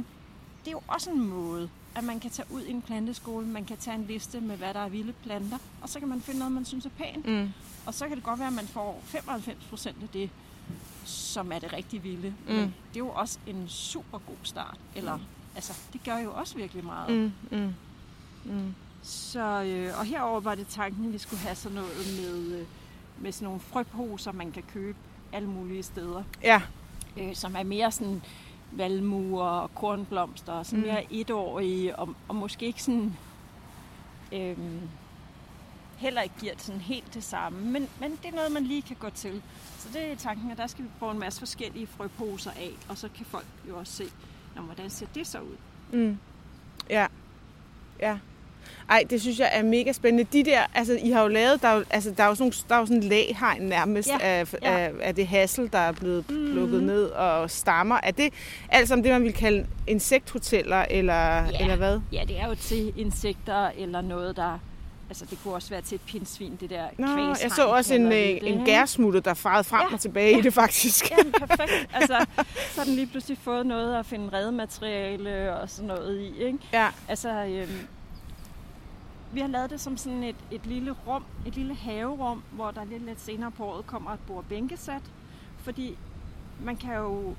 det 0.61 0.67
er 0.69 0.73
jo 0.73 0.83
også 0.89 1.11
en 1.11 1.29
måde, 1.29 1.69
at 1.95 2.05
man 2.05 2.21
kan 2.21 2.31
tage 2.31 2.47
ud 2.51 2.63
i 2.63 2.71
en 2.71 2.83
planteskole, 2.83 3.47
man 3.47 3.65
kan 3.65 3.77
tage 3.77 3.97
en 3.97 4.05
liste 4.05 4.41
med, 4.41 4.57
hvad 4.57 4.75
der 4.75 4.81
er 4.81 4.89
vilde 4.89 5.13
planter, 5.13 5.59
og 5.83 5.89
så 5.89 5.99
kan 5.99 6.09
man 6.09 6.21
finde 6.21 6.39
noget, 6.39 6.53
man 6.53 6.65
synes 6.65 6.87
er 6.87 6.91
pænt. 6.99 7.27
Mm. 7.27 7.53
Og 7.87 7.95
så 7.95 8.09
kan 8.09 8.17
det 8.17 8.25
godt 8.25 8.39
være, 8.39 8.49
at 8.49 8.55
man 8.55 8.67
får 8.67 9.01
95 9.05 9.65
procent 9.71 9.97
af 10.03 10.09
det, 10.09 10.31
som 11.05 11.53
er 11.53 11.59
det 11.59 11.73
rigtig 11.73 12.05
vilde. 12.05 12.35
Mm. 12.49 12.55
Men 12.55 12.63
det 12.89 12.97
er 12.97 12.99
jo 13.05 13.09
også 13.09 13.39
en 13.47 13.69
super 13.69 14.19
god 14.19 14.37
start. 14.43 14.77
Eller, 14.95 15.19
altså, 15.55 15.73
det 15.93 16.01
gør 16.05 16.19
jo 16.19 16.33
også 16.35 16.57
virkelig 16.57 16.85
meget. 16.85 17.33
Mm. 17.51 17.59
Mm. 17.59 17.75
Mm. 18.45 18.75
Så, 19.03 19.63
øh, 19.63 19.99
og 19.99 20.05
herover 20.05 20.41
var 20.41 20.55
det 20.55 20.67
tanken, 20.67 21.07
at 21.07 21.13
vi 21.13 21.19
skulle 21.19 21.41
have 21.41 21.55
sådan 21.55 21.75
noget 21.75 22.21
med, 22.21 22.59
øh, 22.61 22.67
med 23.21 23.33
sådan 23.33 23.45
nogle 23.47 23.61
frøposer, 23.61 24.33
man 24.33 24.53
kan 24.53 24.63
købe 24.63 24.99
alle 25.33 25.49
mulige 25.49 25.83
steder. 25.83 26.23
Ja. 26.43 26.63
Øh, 27.17 27.35
som 27.35 27.57
er 27.57 27.63
mere 27.63 27.93
sådan 27.93 28.23
valmuer 28.73 29.45
og 29.47 29.75
kornblomster, 29.75 30.53
og 30.53 30.67
sådan 30.67 30.81
Mm. 30.81 30.87
mere 30.87 31.13
etårige, 31.13 31.97
og, 31.97 32.15
og 32.29 32.37
måske 32.37 32.67
ikke 32.67 32.83
sådan... 32.83 33.17
Øh, 34.33 34.57
heller 35.97 36.23
ikke 36.23 36.35
giver 36.41 36.53
sådan 36.59 36.81
helt 36.81 37.15
det 37.15 37.25
samme, 37.25 37.61
men, 37.71 37.89
men 38.01 38.11
det 38.11 38.25
er 38.31 38.35
noget, 38.35 38.53
man 38.53 38.65
lige 38.65 38.83
kan 38.83 38.97
gå 39.01 39.11
til. 39.11 39.43
Så 39.79 39.89
det 39.93 40.13
er 40.13 40.17
tanken, 40.17 40.51
at 40.51 40.59
der 40.59 40.67
skal 40.67 40.85
vi 40.85 40.91
prøve 40.99 41.13
en 41.13 41.19
masse 41.19 41.39
forskellige 41.39 41.87
frøposer 41.87 42.51
af, 42.51 42.71
og 42.89 42.99
så 42.99 43.09
kan 43.17 43.27
folk 43.27 43.47
jo 43.69 43.79
også 43.79 43.93
se, 43.93 44.05
Nå, 44.57 44.63
hvordan 44.63 44.91
ser 44.91 45.07
det 45.15 45.27
så 45.27 45.39
ud. 45.39 45.57
Mm. 45.99 46.19
Ja. 46.91 47.07
Ja. 48.01 48.17
Ej, 48.91 49.05
det 49.11 49.21
synes 49.21 49.39
jeg 49.39 49.49
er 49.53 49.63
mega 49.63 49.93
spændende. 49.93 50.25
De 50.33 50.45
der, 50.45 50.61
altså, 50.75 50.99
I 51.03 51.11
har 51.11 51.23
jo 51.23 51.29
lavet, 51.29 51.63
der 51.63 51.69
er 51.69 51.75
jo, 51.77 51.85
altså, 51.91 52.11
der 52.17 52.23
er 52.25 52.29
jo 52.29 52.35
sådan, 52.35 52.53
der 52.69 52.75
er 52.75 52.79
jo 52.79 52.87
sådan 52.87 53.03
en 53.03 53.09
læhegn 53.09 53.63
nærmest 53.63 54.09
Ja, 54.09 54.19
af, 54.21 54.55
ja. 54.63 54.79
af, 54.79 54.93
af, 55.01 55.15
det 55.15 55.27
hassel, 55.27 55.73
der 55.73 55.79
er 55.79 55.93
blevet 55.93 56.31
Mhm. 56.31 56.53
plukket 56.53 56.83
ned 56.83 57.05
og 57.05 57.51
stammer. 57.51 58.01
Er 58.03 58.11
det 58.11 58.33
alt 58.69 58.89
sammen 58.89 59.05
det, 59.05 59.13
man 59.13 59.23
vil 59.23 59.33
kalde 59.33 59.67
insekthoteller, 59.87 60.85
eller, 60.91 61.15
Ja. 61.15 61.59
eller 61.61 61.77
hvad? 61.77 62.01
Ja, 62.13 62.25
det 62.29 62.41
er 62.41 62.49
jo 62.49 62.55
til 62.55 62.93
insekter 62.97 63.71
eller 63.77 64.01
noget, 64.01 64.37
der... 64.37 64.59
Altså, 65.09 65.25
det 65.25 65.39
kunne 65.43 65.55
også 65.55 65.71
være 65.71 65.81
til 65.81 65.95
et 65.95 66.01
pindsvin, 66.01 66.57
det 66.61 66.71
der 66.71 66.89
Nå, 66.99 67.07
jeg 67.43 67.51
så 67.51 67.67
også 67.67 67.95
en, 67.95 68.11
vi 68.11 68.15
øh, 68.15 68.41
det, 68.41 68.43
en 68.43 68.65
gærsmutte, 68.65 69.21
der 69.21 69.35
farede 69.35 69.65
frem 69.65 69.87
Ja, 69.89 69.95
og 69.95 70.01
tilbage 70.01 70.39
i 70.39 70.43
det 70.43 70.55
faktisk. 70.55 71.11
Ja, 71.11 71.17
perfekt. 71.47 71.89
Altså, 71.95 72.27
så 72.73 72.81
har 72.81 72.85
den 72.85 72.95
lige 72.95 73.07
pludselig 73.07 73.39
fået 73.39 73.67
noget 73.67 73.99
at 73.99 74.07
finde 74.07 74.33
redemateriale 74.33 75.57
og 75.57 75.71
sådan 75.71 75.89
noget 75.89 76.21
i, 76.21 76.45
ikke? 76.45 76.59
Ja. 76.73 76.89
Altså, 77.09 77.29
øhm, 77.45 77.87
vi 79.33 79.41
har 79.41 79.49
lavet 79.49 79.71
det 79.71 79.81
som 79.81 79.97
sådan 79.97 80.23
et, 80.23 80.37
et 80.51 80.67
lille 80.67 80.95
rum, 81.07 81.25
et 81.47 81.57
lille 81.57 81.75
haverum, 81.75 82.43
hvor 82.53 82.71
der 82.71 82.85
lidt, 82.85 83.05
lidt 83.05 83.21
senere 83.21 83.51
på 83.51 83.65
året 83.65 83.87
kommer 83.87 84.11
et 84.11 84.21
bord 84.27 84.45
bænkesæt. 84.45 85.03
Fordi 85.59 85.97
man 86.65 86.77
kan 86.77 86.95
jo 86.95 87.35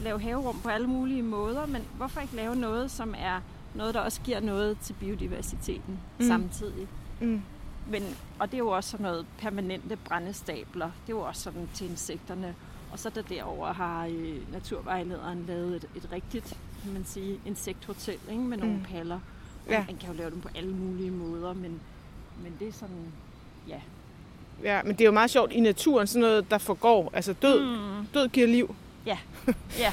lave 0.00 0.20
haverum 0.20 0.60
på 0.62 0.68
alle 0.68 0.86
mulige 0.86 1.22
måder, 1.22 1.66
men 1.66 1.82
hvorfor 1.96 2.20
ikke 2.20 2.36
lave 2.36 2.56
noget, 2.56 2.90
som 2.90 3.14
er 3.18 3.40
noget, 3.74 3.94
der 3.94 4.00
også 4.00 4.20
giver 4.20 4.40
noget 4.40 4.78
til 4.78 4.92
biodiversiteten 4.92 5.98
mm. 6.18 6.26
samtidig? 6.26 6.88
Mm. 7.20 7.42
Men, 7.90 8.02
og 8.38 8.46
det 8.50 8.54
er 8.54 8.58
jo 8.58 8.68
også 8.68 8.90
sådan 8.90 9.04
noget 9.04 9.26
permanente 9.38 9.96
brændestabler. 9.96 10.84
Det 11.06 11.12
er 11.12 11.16
jo 11.16 11.20
også 11.20 11.42
sådan 11.42 11.68
til 11.74 11.90
insekterne. 11.90 12.54
Og 12.92 12.98
så 12.98 13.10
der 13.10 13.22
derover 13.22 13.72
har 13.72 14.06
øh, 14.06 14.52
naturvejlederen 14.52 15.44
lavet 15.48 15.76
et, 15.76 15.86
et 15.96 16.08
rigtigt, 16.12 16.56
kan 16.84 16.92
man 16.92 17.04
sige, 17.04 17.40
insekthotel 17.46 18.18
ikke? 18.30 18.42
med 18.42 18.56
nogle 18.58 18.74
Mm. 18.76 18.82
paller. 18.82 19.20
Ja. 19.68 19.84
Man 19.88 19.96
kan 19.96 20.08
jo 20.10 20.14
lave 20.16 20.30
dem 20.30 20.40
på 20.40 20.48
alle 20.54 20.70
mulige 20.74 21.10
måder, 21.10 21.52
men, 21.52 21.80
men 22.42 22.54
det 22.58 22.68
er 22.68 22.72
sådan, 22.72 23.12
ja. 23.68 23.80
Ja, 24.62 24.82
men 24.82 24.92
det 24.92 25.00
er 25.00 25.04
jo 25.06 25.12
meget 25.12 25.30
sjovt 25.30 25.52
i 25.52 25.60
naturen, 25.60 26.06
sådan 26.06 26.20
noget, 26.20 26.50
der 26.50 26.58
forgår. 26.58 27.10
Altså 27.12 27.32
død, 27.32 27.64
Mm. 28.00 28.06
død 28.14 28.28
giver 28.28 28.46
liv. 28.46 28.74
Ja, 29.78 29.92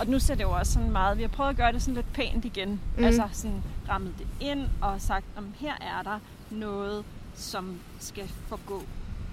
og 0.00 0.06
nu 0.06 0.18
ser 0.18 0.34
det 0.34 0.42
jo 0.42 0.50
også 0.50 0.72
sådan 0.72 0.90
meget, 0.90 1.16
vi 1.16 1.22
har 1.22 1.28
prøvet 1.28 1.50
at 1.50 1.56
gøre 1.56 1.72
det 1.72 1.82
sådan 1.82 1.94
lidt 1.94 2.12
pænt 2.12 2.44
igen. 2.44 2.80
Mm. 2.96 3.04
Altså 3.04 3.28
sådan 3.32 3.62
rammet 3.88 4.14
det 4.18 4.26
ind 4.40 4.68
og 4.80 5.00
sagt, 5.00 5.24
om 5.36 5.54
her 5.58 5.74
er 5.80 6.02
der 6.02 6.18
noget, 6.50 7.04
som 7.34 7.80
skal 7.98 8.28
forgå. 8.48 8.82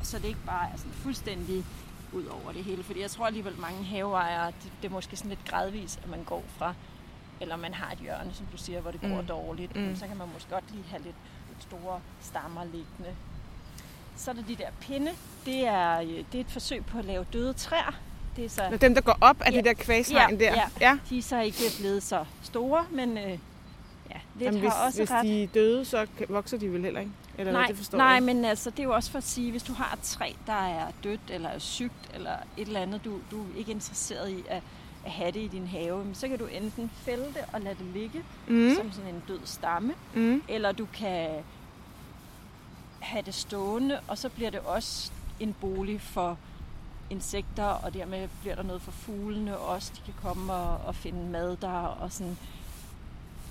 Så 0.03 0.17
det 0.19 0.25
ikke 0.25 0.45
bare 0.45 0.65
er 0.74 0.77
sådan 0.77 0.91
fuldstændig 0.91 1.65
ud 2.13 2.25
over 2.25 2.51
det 2.51 2.63
hele. 2.63 2.83
Fordi 2.83 3.01
jeg 3.01 3.12
tror 3.12 3.25
alligevel 3.25 3.53
mange 3.59 3.83
haveejere, 3.83 4.47
det, 4.47 4.71
det 4.81 4.88
er 4.88 4.91
måske 4.91 5.15
sådan 5.17 5.29
lidt 5.29 5.45
gradvist, 5.45 6.00
at 6.03 6.09
man 6.09 6.24
går 6.24 6.43
fra, 6.57 6.74
eller 7.41 7.55
man 7.55 7.74
har 7.74 7.91
et 7.91 7.97
hjørne, 8.00 8.33
som 8.33 8.45
du 8.51 8.57
siger, 8.57 8.81
hvor 8.81 8.91
det 8.91 9.01
går 9.01 9.21
Mm. 9.21 9.27
dårligt. 9.27 9.75
Mm. 9.75 9.95
Så 9.95 10.07
kan 10.07 10.17
man 10.17 10.27
måske 10.33 10.50
godt 10.50 10.71
lige 10.71 10.83
have 10.89 11.03
lidt, 11.03 11.15
lidt 11.50 11.62
store 11.63 12.00
stammer 12.21 12.63
liggende. 12.63 13.15
Så 14.15 14.31
er 14.31 14.35
der 14.35 14.43
de 14.43 14.55
der 14.55 14.69
pinde. 14.81 15.12
Det 15.45 15.67
er, 15.67 16.01
øh, 16.01 16.07
det 16.07 16.35
er 16.35 16.39
et 16.39 16.50
forsøg 16.51 16.85
på 16.85 16.97
at 17.00 17.05
lave 17.05 17.25
døde 17.33 17.53
træer. 17.53 17.95
Det 18.36 18.46
er 18.46 18.50
så, 18.50 18.62
Når 18.70 18.77
dem, 18.77 18.94
der 18.96 19.01
går 19.01 19.18
op 19.22 19.42
af 19.42 19.51
Ja. 19.51 19.58
det 19.58 19.65
der 19.65 19.74
kvæshegn 19.74 20.38
Ja, 20.39 20.46
der. 20.46 20.54
ja. 20.56 20.68
ja. 20.82 20.98
de 21.10 21.18
er 21.18 21.22
så 21.22 21.42
ikke 21.42 21.58
blevet 21.80 22.04
så 22.04 22.25
store, 22.44 22.86
men 22.92 23.18
øh, 23.18 23.24
ja, 23.24 23.30
lidt 23.30 23.39
Jamen, 24.39 24.54
har 24.54 24.60
hvis, 24.60 24.74
også 24.86 25.00
hvis 25.00 25.12
ret. 25.12 25.24
de 25.25 25.44
er 25.44 25.48
døde, 25.48 25.86
så 25.86 26.08
vokser 26.30 26.58
de 26.58 26.72
vel 26.74 26.84
heller 26.84 27.00
ikke? 27.00 27.12
Eller 27.38 27.51
hvad, 27.51 27.62
nej, 27.62 27.68
det 27.68 27.77
forstår 27.77 27.98
nej, 27.98 28.08
jeg. 28.08 28.24
men 28.24 28.46
altså, 28.46 28.70
det 28.70 28.80
er 28.80 28.84
jo 28.84 28.94
også 28.94 29.12
for 29.12 29.18
at 29.18 29.24
sige, 29.24 29.51
hvis 29.51 29.63
du 29.63 29.74
har 29.74 29.94
et 29.94 30.00
træ, 30.04 30.32
der 30.48 30.54
er 30.68 30.86
dødt 31.04 31.20
eller 31.30 31.50
er 31.50 31.60
sygt, 31.60 32.12
eller 32.13 32.32
et 32.58 32.68
eller 32.68 32.80
andet, 32.80 33.06
du, 33.06 33.20
du 33.32 33.42
er 33.42 33.58
ikke 33.58 33.72
interesseret 33.72 34.30
i 34.30 34.44
at, 34.50 34.62
at 35.06 35.12
have 35.12 35.32
det 35.32 35.39
i 35.39 35.48
din 35.48 35.68
have, 35.68 36.06
så 36.13 36.27
kan 36.27 36.38
du 36.39 36.46
enten 36.46 36.92
fælde 36.96 37.24
det 37.25 37.44
og 37.54 37.62
lade 37.62 37.75
det 37.75 37.86
ligge 37.94 38.24
mm. 38.48 38.75
som 38.75 38.92
sådan 38.92 39.10
en 39.15 39.24
død 39.27 39.39
stamme, 39.46 39.94
Mm. 40.13 40.44
eller 40.48 40.72
du 40.72 40.88
kan 40.94 41.30
have 43.00 43.22
det 43.25 43.34
stående, 43.34 44.00
og 44.08 44.18
så 44.18 44.30
bliver 44.30 44.50
det 44.50 44.60
også 44.60 45.12
en 45.39 45.56
bolig 45.62 46.01
for 46.01 46.38
insekter, 47.09 47.63
og 47.63 47.93
dermed 47.93 48.27
bliver 48.41 48.55
der 48.55 48.63
noget 48.63 48.81
for 48.81 48.91
fuglene 48.91 49.57
også. 49.57 49.91
De 49.95 50.01
kan 50.05 50.13
komme 50.21 50.53
og, 50.53 50.88
og 50.88 50.95
finde 50.95 51.29
mad 51.29 51.57
der, 51.57 51.69
og 51.69 52.12
sådan... 52.12 52.38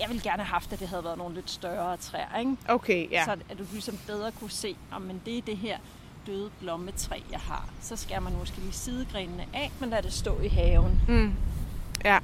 Jeg 0.01 0.09
ville 0.09 0.23
gerne 0.23 0.43
have 0.43 0.53
haft, 0.53 0.73
at 0.73 0.81
det 0.81 0.89
havde 0.89 1.05
været 1.05 1.19
nogle 1.19 1.35
lidt 1.35 1.51
større 1.51 1.97
træer, 1.97 2.39
ikke? 2.39 2.57
Okay, 2.69 3.11
ja. 3.11 3.25
så 3.25 3.33
at 3.33 3.59
du 3.59 3.65
ligesom 3.73 3.99
bedre 4.07 4.33
kunne 4.33 4.51
se, 4.51 4.77
om 4.93 5.03
men 5.03 5.23
det 5.25 5.39
er 5.39 5.43
det 5.43 5.57
her 5.57 5.79
døde 6.27 6.51
blommetræ, 6.61 7.21
jeg 7.31 7.41
har. 7.41 7.69
Så 7.81 7.97
skærer 7.97 8.21
man 8.21 8.33
måske 8.39 8.59
lige 8.61 8.73
sidegrenene 8.73 9.47
af, 9.53 9.73
men 9.81 9.91
lader 9.91 10.03
det 10.03 10.13
stå 10.13 10.41
i 10.41 10.49
haven. 10.49 11.01
Mm. 11.09 11.35
Ja. 12.05 12.19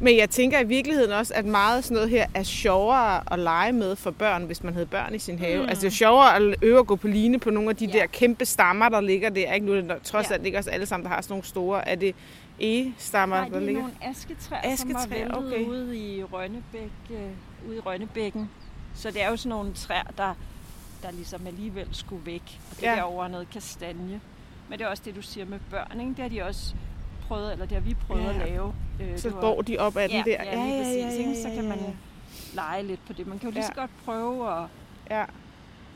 Men 0.00 0.16
jeg 0.16 0.30
tænker 0.30 0.60
i 0.60 0.64
virkeligheden 0.66 1.12
også, 1.12 1.34
at 1.34 1.44
meget 1.44 1.84
sådan 1.84 1.94
noget 1.94 2.10
her 2.10 2.26
er 2.34 2.42
sjovere 2.42 3.32
at 3.32 3.38
lege 3.38 3.72
med 3.72 3.96
for 3.96 4.10
børn, 4.10 4.42
hvis 4.44 4.62
man 4.64 4.72
havde 4.72 4.86
børn 4.86 5.14
i 5.14 5.18
sin 5.18 5.38
have. 5.38 5.62
Mm. 5.62 5.68
Altså 5.68 5.80
det 5.82 5.86
er 5.86 5.96
sjovere 5.96 6.36
at 6.36 6.42
øve 6.62 6.78
at 6.78 6.86
gå 6.86 6.96
på 6.96 7.08
line 7.08 7.38
på 7.38 7.50
nogle 7.50 7.70
af 7.70 7.76
de 7.76 7.86
Ja. 7.86 7.92
der 7.92 8.06
kæmpe 8.06 8.44
stammer, 8.44 8.88
der 8.88 9.00
ligger 9.00 9.30
der. 9.30 9.52
Ikke 9.52 9.66
nu 9.66 9.72
er 9.72 9.80
det 9.80 10.02
trods 10.02 10.28
Ja. 10.30 10.34
alt 10.34 10.46
ikke 10.46 10.58
os 10.58 10.66
alle 10.66 10.86
sammen, 10.86 11.04
der 11.08 11.10
har 11.14 11.20
sådan 11.22 11.32
nogle 11.32 11.44
store. 11.44 11.88
Er 11.88 11.94
det 11.94 12.14
e-stammer, 12.60 13.36
Nej, 13.36 13.44
der 13.44 13.50
det 13.50 13.62
er 13.62 13.66
ligger? 13.66 13.80
nogle 13.82 13.94
asketræer, 14.02 14.76
som 14.76 14.92
var 14.92 14.98
Asketræer, 15.00 15.24
væltet 15.24 15.36
okay. 15.54 15.64
ude 15.66 15.98
i 15.98 16.22
Rønnebæk, 16.24 16.90
øh, 17.10 17.16
ude 17.68 17.76
i 17.76 17.80
Rønnebækken. 17.80 18.50
Så 18.94 19.10
det 19.10 19.22
er 19.22 19.30
jo 19.30 19.36
sådan 19.36 19.50
nogle 19.50 19.72
træer, 19.74 20.02
der, 20.16 20.34
der 21.02 21.10
ligesom 21.12 21.46
alligevel 21.46 21.88
skulle 21.92 22.26
væk. 22.26 22.60
Og 22.70 22.76
det 22.76 22.82
ja. 22.82 22.94
derovre 22.96 23.26
er 23.26 23.30
noget 23.30 23.50
kastanje. 23.52 24.20
Men 24.68 24.78
det 24.78 24.84
er 24.84 24.88
også 24.88 25.02
det, 25.06 25.16
du 25.16 25.22
siger 25.22 25.46
med 25.46 25.58
børn, 25.70 26.00
ikke? 26.00 26.10
Det 26.12 26.18
har 26.18 26.28
de 26.28 26.42
også 26.42 26.74
prøvet, 27.28 27.52
eller 27.52 27.66
det 27.66 27.74
har 27.74 27.80
vi 27.84 27.96
prøvet 28.06 28.24
Ja. 28.24 28.28
at 28.30 28.36
lave. 28.50 28.74
Øh, 29.00 29.18
Så 29.18 29.30
går 29.30 29.62
de 29.62 29.78
op 29.78 29.96
ad 29.96 30.08
den 30.08 30.16
ja, 30.16 30.22
der. 30.26 30.44
Ja, 30.44 30.64
lige 30.66 30.84
præcis. 30.84 31.18
ikke? 31.18 31.36
Så 31.42 31.48
kan 31.54 31.68
man 31.68 31.78
ja. 31.78 31.84
lege 32.54 32.82
lidt 32.82 33.00
på 33.06 33.12
det. 33.12 33.26
Man 33.26 33.38
kan 33.38 33.48
jo 33.48 33.52
lige 33.52 33.62
Ja. 33.62 33.66
så 33.68 33.74
godt 33.74 33.90
prøve 34.04 34.52
at... 34.62 34.64
ja. 35.10 35.24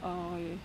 Og, 0.03 0.41
øh, 0.41 0.57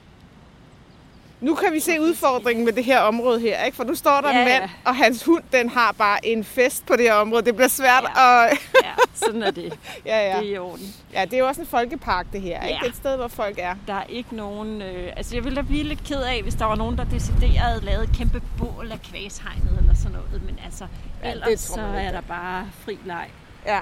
Nu 1.42 1.56
kan 1.56 1.74
vi 1.74 1.80
se 1.80 2.02
udfordringen 2.02 2.66
med 2.66 2.74
det 2.74 2.84
her 2.84 3.00
område 3.00 3.40
her, 3.40 3.64
ikke? 3.64 3.76
For 3.78 3.84
nu 3.84 3.96
står 3.96 4.22
der 4.22 4.30
Ja, 4.30 4.40
en 4.40 4.46
mand, 4.46 4.64
ja. 4.64 4.70
og 4.86 4.96
hans 4.96 5.24
hund, 5.26 5.44
den 5.52 5.70
har 5.70 5.92
bare 5.92 6.26
en 6.26 6.44
fest 6.44 6.86
på 6.86 6.96
det 6.96 7.02
her 7.04 7.14
område. 7.14 7.42
Det 7.46 7.56
bliver 7.56 7.68
svært 7.68 8.04
Ja. 8.16 8.46
at... 8.46 8.58
ja, 8.84 8.92
sådan 9.14 9.44
er 9.44 9.52
det. 9.52 9.80
ja, 10.06 10.30
ja. 10.32 10.40
Det 10.40 10.48
er 10.50 10.54
i 10.54 10.58
orden. 10.58 10.96
ja, 11.14 11.26
det 11.26 11.34
er 11.34 11.38
jo 11.38 11.48
også 11.48 11.62
en 11.62 11.68
folkepark, 11.68 12.26
det 12.34 12.42
her, 12.42 12.62
ikke? 12.64 12.74
Ja. 12.74 12.80
Det 12.80 12.86
er 12.86 12.90
et 12.90 12.96
sted, 12.96 13.16
hvor 13.16 13.28
folk 13.28 13.56
er. 13.60 13.76
Der 13.88 13.94
er 13.94 14.04
ikke 14.10 14.36
nogen... 14.36 14.82
Øh, 14.82 15.14
altså, 15.18 15.36
jeg 15.36 15.44
ville 15.44 15.56
da 15.56 15.62
blive 15.62 15.84
lidt 15.84 16.04
ked 16.04 16.22
af, 16.22 16.42
hvis 16.44 16.56
der 16.56 16.66
var 16.66 16.76
nogen, 16.76 16.98
der 16.98 17.04
decideret 17.04 17.84
lavede 17.84 18.04
et 18.04 18.18
kæmpe 18.18 18.42
bål 18.58 18.90
af 18.92 19.02
kvæshegnet 19.02 19.78
eller 19.80 19.94
sådan 19.96 20.12
noget. 20.12 20.44
Men 20.46 20.60
altså, 20.66 20.88
Ja, 21.24 21.32
ellers 21.32 21.60
så 21.60 21.82
er 21.82 22.04
der 22.04 22.12
der 22.12 22.22
bare 22.22 22.70
fri 22.86 22.98
leg, 23.06 23.28
Ja. 23.66 23.80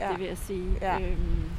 ja. 0.00 0.08
det 0.10 0.18
vil 0.18 0.26
jeg 0.26 0.36
sige. 0.46 0.66
Ja. 0.80 0.94
Øhm, 0.98 1.50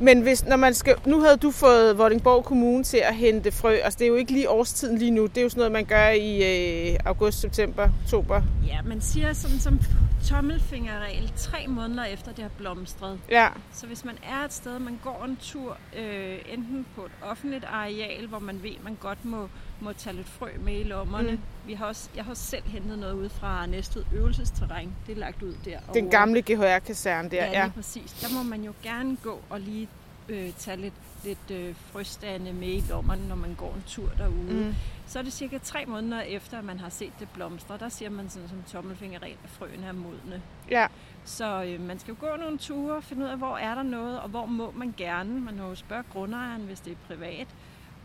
Men 0.00 0.20
hvis, 0.20 0.44
når 0.44 0.56
man 0.56 0.74
skal, 0.74 0.94
nu 1.06 1.20
havde 1.20 1.36
du 1.36 1.50
fået 1.50 1.98
Vordingborg 1.98 2.44
Kommune 2.44 2.84
til 2.84 2.96
at 3.04 3.14
hente 3.14 3.52
frø. 3.52 3.70
Altså, 3.72 3.98
det 3.98 4.04
er 4.04 4.08
jo 4.08 4.14
ikke 4.14 4.32
lige 4.32 4.50
årstiden 4.50 4.98
lige 4.98 5.10
nu. 5.10 5.26
Det 5.26 5.38
er 5.38 5.42
jo 5.42 5.48
sådan 5.48 5.58
noget, 5.58 5.72
man 5.72 5.84
gør 5.84 6.08
i 6.08 6.90
øh, 6.92 6.98
august, 7.04 7.40
september, 7.40 7.88
oktober. 8.04 8.42
ja, 8.66 8.78
man 8.84 9.00
siger 9.00 9.32
sådan 9.32 9.58
som 9.58 9.80
tommelfingerregel 10.28 11.32
tre 11.36 11.66
måneder 11.68 12.04
efter 12.04 12.32
det 12.32 12.42
har 12.42 12.50
blomstret. 12.58 13.18
Ja, 13.30 13.48
Så 13.72 13.86
hvis 13.86 14.04
man 14.04 14.14
er 14.22 14.44
et 14.44 14.52
sted, 14.52 14.78
man 14.78 14.98
går 15.04 15.24
en 15.28 15.36
tur, 15.42 15.76
øh, 15.98 16.38
enten 16.52 16.86
på 16.96 17.04
et 17.04 17.12
offentligt 17.22 17.64
areal, 17.64 18.26
hvor 18.26 18.38
man 18.38 18.62
ved, 18.62 18.70
man 18.84 18.96
godt 19.00 19.24
må, 19.24 19.48
må 19.80 19.92
tage 19.92 20.16
lidt 20.16 20.28
frø 20.28 20.48
med 20.60 20.80
i 20.80 20.82
lommerne. 20.82 21.30
Mm. 21.30 21.38
Vi 21.66 21.74
har 21.74 21.86
også, 21.86 22.08
jeg 22.16 22.24
har 22.24 22.30
også 22.30 22.42
selv 22.46 22.64
hentet 22.66 22.98
noget 22.98 23.14
ud 23.14 23.28
fra 23.28 23.66
Næstved 23.66 24.04
øvelsesterræn. 24.12 24.92
Det 25.06 25.12
er 25.12 25.16
lagt 25.20 25.42
ud 25.42 25.54
der. 25.64 25.78
den 25.94 26.10
gamle 26.10 26.42
GHR-kaserne 26.42 27.28
der. 27.30 27.36
Ja, 27.44 27.50
Ja, 27.50 27.64
lige 27.64 27.72
præcis. 27.74 28.12
Der 28.12 28.34
må 28.36 28.42
man 28.42 28.62
jo 28.64 28.72
gerne 28.82 29.16
gå 29.22 29.40
og 29.50 29.60
lige 29.60 29.88
øh, 30.28 30.52
tage 30.58 30.76
lidt, 30.76 30.94
lidt 31.24 31.50
øh, 31.50 31.74
frøstande 31.92 32.52
med 32.52 32.68
i 32.68 32.84
lommerne, 32.88 33.28
når 33.28 33.36
man 33.36 33.54
går 33.54 33.74
en 33.76 33.84
tur 33.86 34.08
derude. 34.18 34.54
Mm. 34.66 34.74
Så 35.06 35.18
er 35.18 35.22
det 35.22 35.32
cirka 35.32 35.58
tre 35.58 35.84
måneder 35.86 36.20
efter, 36.20 36.58
at 36.58 36.64
man 36.64 36.80
har 36.80 36.88
set 36.88 37.12
det 37.20 37.28
blomstre. 37.34 37.78
Der 37.78 37.88
siger 37.88 38.10
man 38.10 38.28
sådan 38.30 38.48
som 38.48 38.62
tommelfingerregel, 38.72 39.36
at 39.44 39.50
frøene 39.50 39.86
er 39.86 39.92
modne. 39.92 40.42
ja. 40.70 40.86
Så 41.26 41.64
øh, 41.64 41.80
man 41.80 41.98
skal 41.98 42.12
jo 42.20 42.28
gå 42.28 42.36
nogle 42.36 42.58
ture, 42.58 43.02
finde 43.02 43.24
ud 43.24 43.30
af, 43.30 43.38
hvor 43.38 43.56
er 43.56 43.74
der 43.74 43.82
noget, 43.82 44.20
og 44.20 44.28
hvor 44.28 44.46
må 44.46 44.72
man 44.76 44.94
gerne. 44.96 45.40
Man 45.40 45.56
må 45.56 45.68
jo 45.68 45.74
spørge 45.74 46.02
grundejeren, 46.12 46.62
hvis 46.62 46.80
det 46.80 46.92
er 46.92 46.96
privat. 47.14 47.46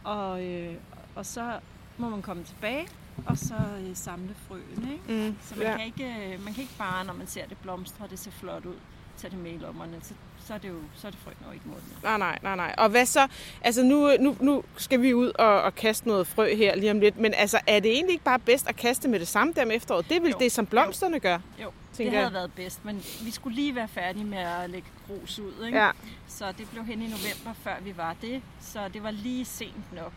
Og, 0.03 0.43
øh, 0.45 0.73
og 1.19 1.25
så 1.25 1.59
må 1.97 2.09
man 2.09 2.21
komme 2.21 2.43
tilbage, 2.43 2.87
og 3.25 3.37
så 3.37 3.55
øh, 3.79 3.95
samle 3.95 4.35
frøene. 4.47 4.93
Ikke? 4.93 5.27
Mm. 5.29 5.35
Så 5.41 5.55
man, 5.55 5.67
ja. 5.67 5.77
kan 5.77 5.85
ikke, 5.85 6.33
øh, 6.33 6.43
man 6.45 6.53
kan 6.53 6.61
ikke 6.61 6.77
bare, 6.77 7.05
når 7.05 7.13
man 7.13 7.27
ser 7.27 7.45
det 7.45 7.57
blomstre, 7.57 8.03
og 8.05 8.09
det 8.09 8.19
ser 8.19 8.31
flot 8.31 8.65
ud, 8.65 8.75
tage 9.17 9.31
det 9.31 9.39
med 9.39 9.51
i 9.51 9.57
lommerne. 9.57 9.97
Så, 10.01 10.13
så 10.45 10.53
er 10.53 10.57
det 10.57 10.69
jo 10.69 10.75
så 10.95 11.07
er 11.07 11.11
det 11.11 11.19
frøene 11.19 11.39
jo 11.47 11.51
ikke 11.51 11.65
modne. 11.67 11.81
Nej, 12.03 12.17
nej, 12.17 12.39
nej, 12.43 12.55
nej. 12.55 12.75
Og 12.77 12.89
hvad 12.89 13.05
så? 13.05 13.27
Altså, 13.61 13.83
nu, 13.83 14.09
nu, 14.19 14.35
nu 14.39 14.63
skal 14.77 15.01
vi 15.01 15.13
ud 15.13 15.31
og, 15.39 15.61
og 15.61 15.75
kaste 15.75 16.07
noget 16.07 16.27
frø 16.27 16.55
her 16.55 16.75
lige 16.75 16.91
om 16.91 16.99
lidt. 16.99 17.17
Men 17.17 17.33
altså, 17.33 17.59
er 17.67 17.79
det 17.79 17.91
egentlig 17.91 18.13
ikke 18.13 18.23
bare 18.23 18.39
bedst 18.39 18.67
at 18.69 18.75
kaste 18.75 19.07
med 19.07 19.19
det 19.19 19.27
samme 19.27 19.53
der 19.53 19.63
om 19.63 19.71
efteråret? 19.71 20.09
Det 20.09 20.17
er 20.17 20.21
vel 20.21 20.31
Jo. 20.31 20.37
det, 20.39 20.51
som 20.51 20.65
blomsterne 20.65 21.19
gør? 21.19 21.39
Jo, 21.63 21.71
det 21.97 22.09
havde 22.09 22.23
jeg. 22.23 22.33
været 22.33 22.51
bedst, 22.53 22.85
men 22.85 23.03
vi 23.23 23.31
skulle 23.31 23.55
lige 23.55 23.75
være 23.75 23.87
færdige 23.87 24.25
med 24.25 24.37
at 24.37 24.69
lægge 24.69 24.87
grus 25.07 25.39
ud. 25.39 25.65
Ikke? 25.65 25.77
Ja. 25.77 25.91
Så 26.27 26.51
det 26.57 26.69
blev 26.71 26.85
hen 26.85 27.01
i 27.01 27.07
november, 27.07 27.53
før 27.63 27.75
vi 27.81 27.97
var 27.97 28.15
det. 28.21 28.41
Så 28.61 28.79
det 28.93 29.03
var 29.03 29.11
lige 29.11 29.45
sent 29.45 29.93
nok. 29.93 30.13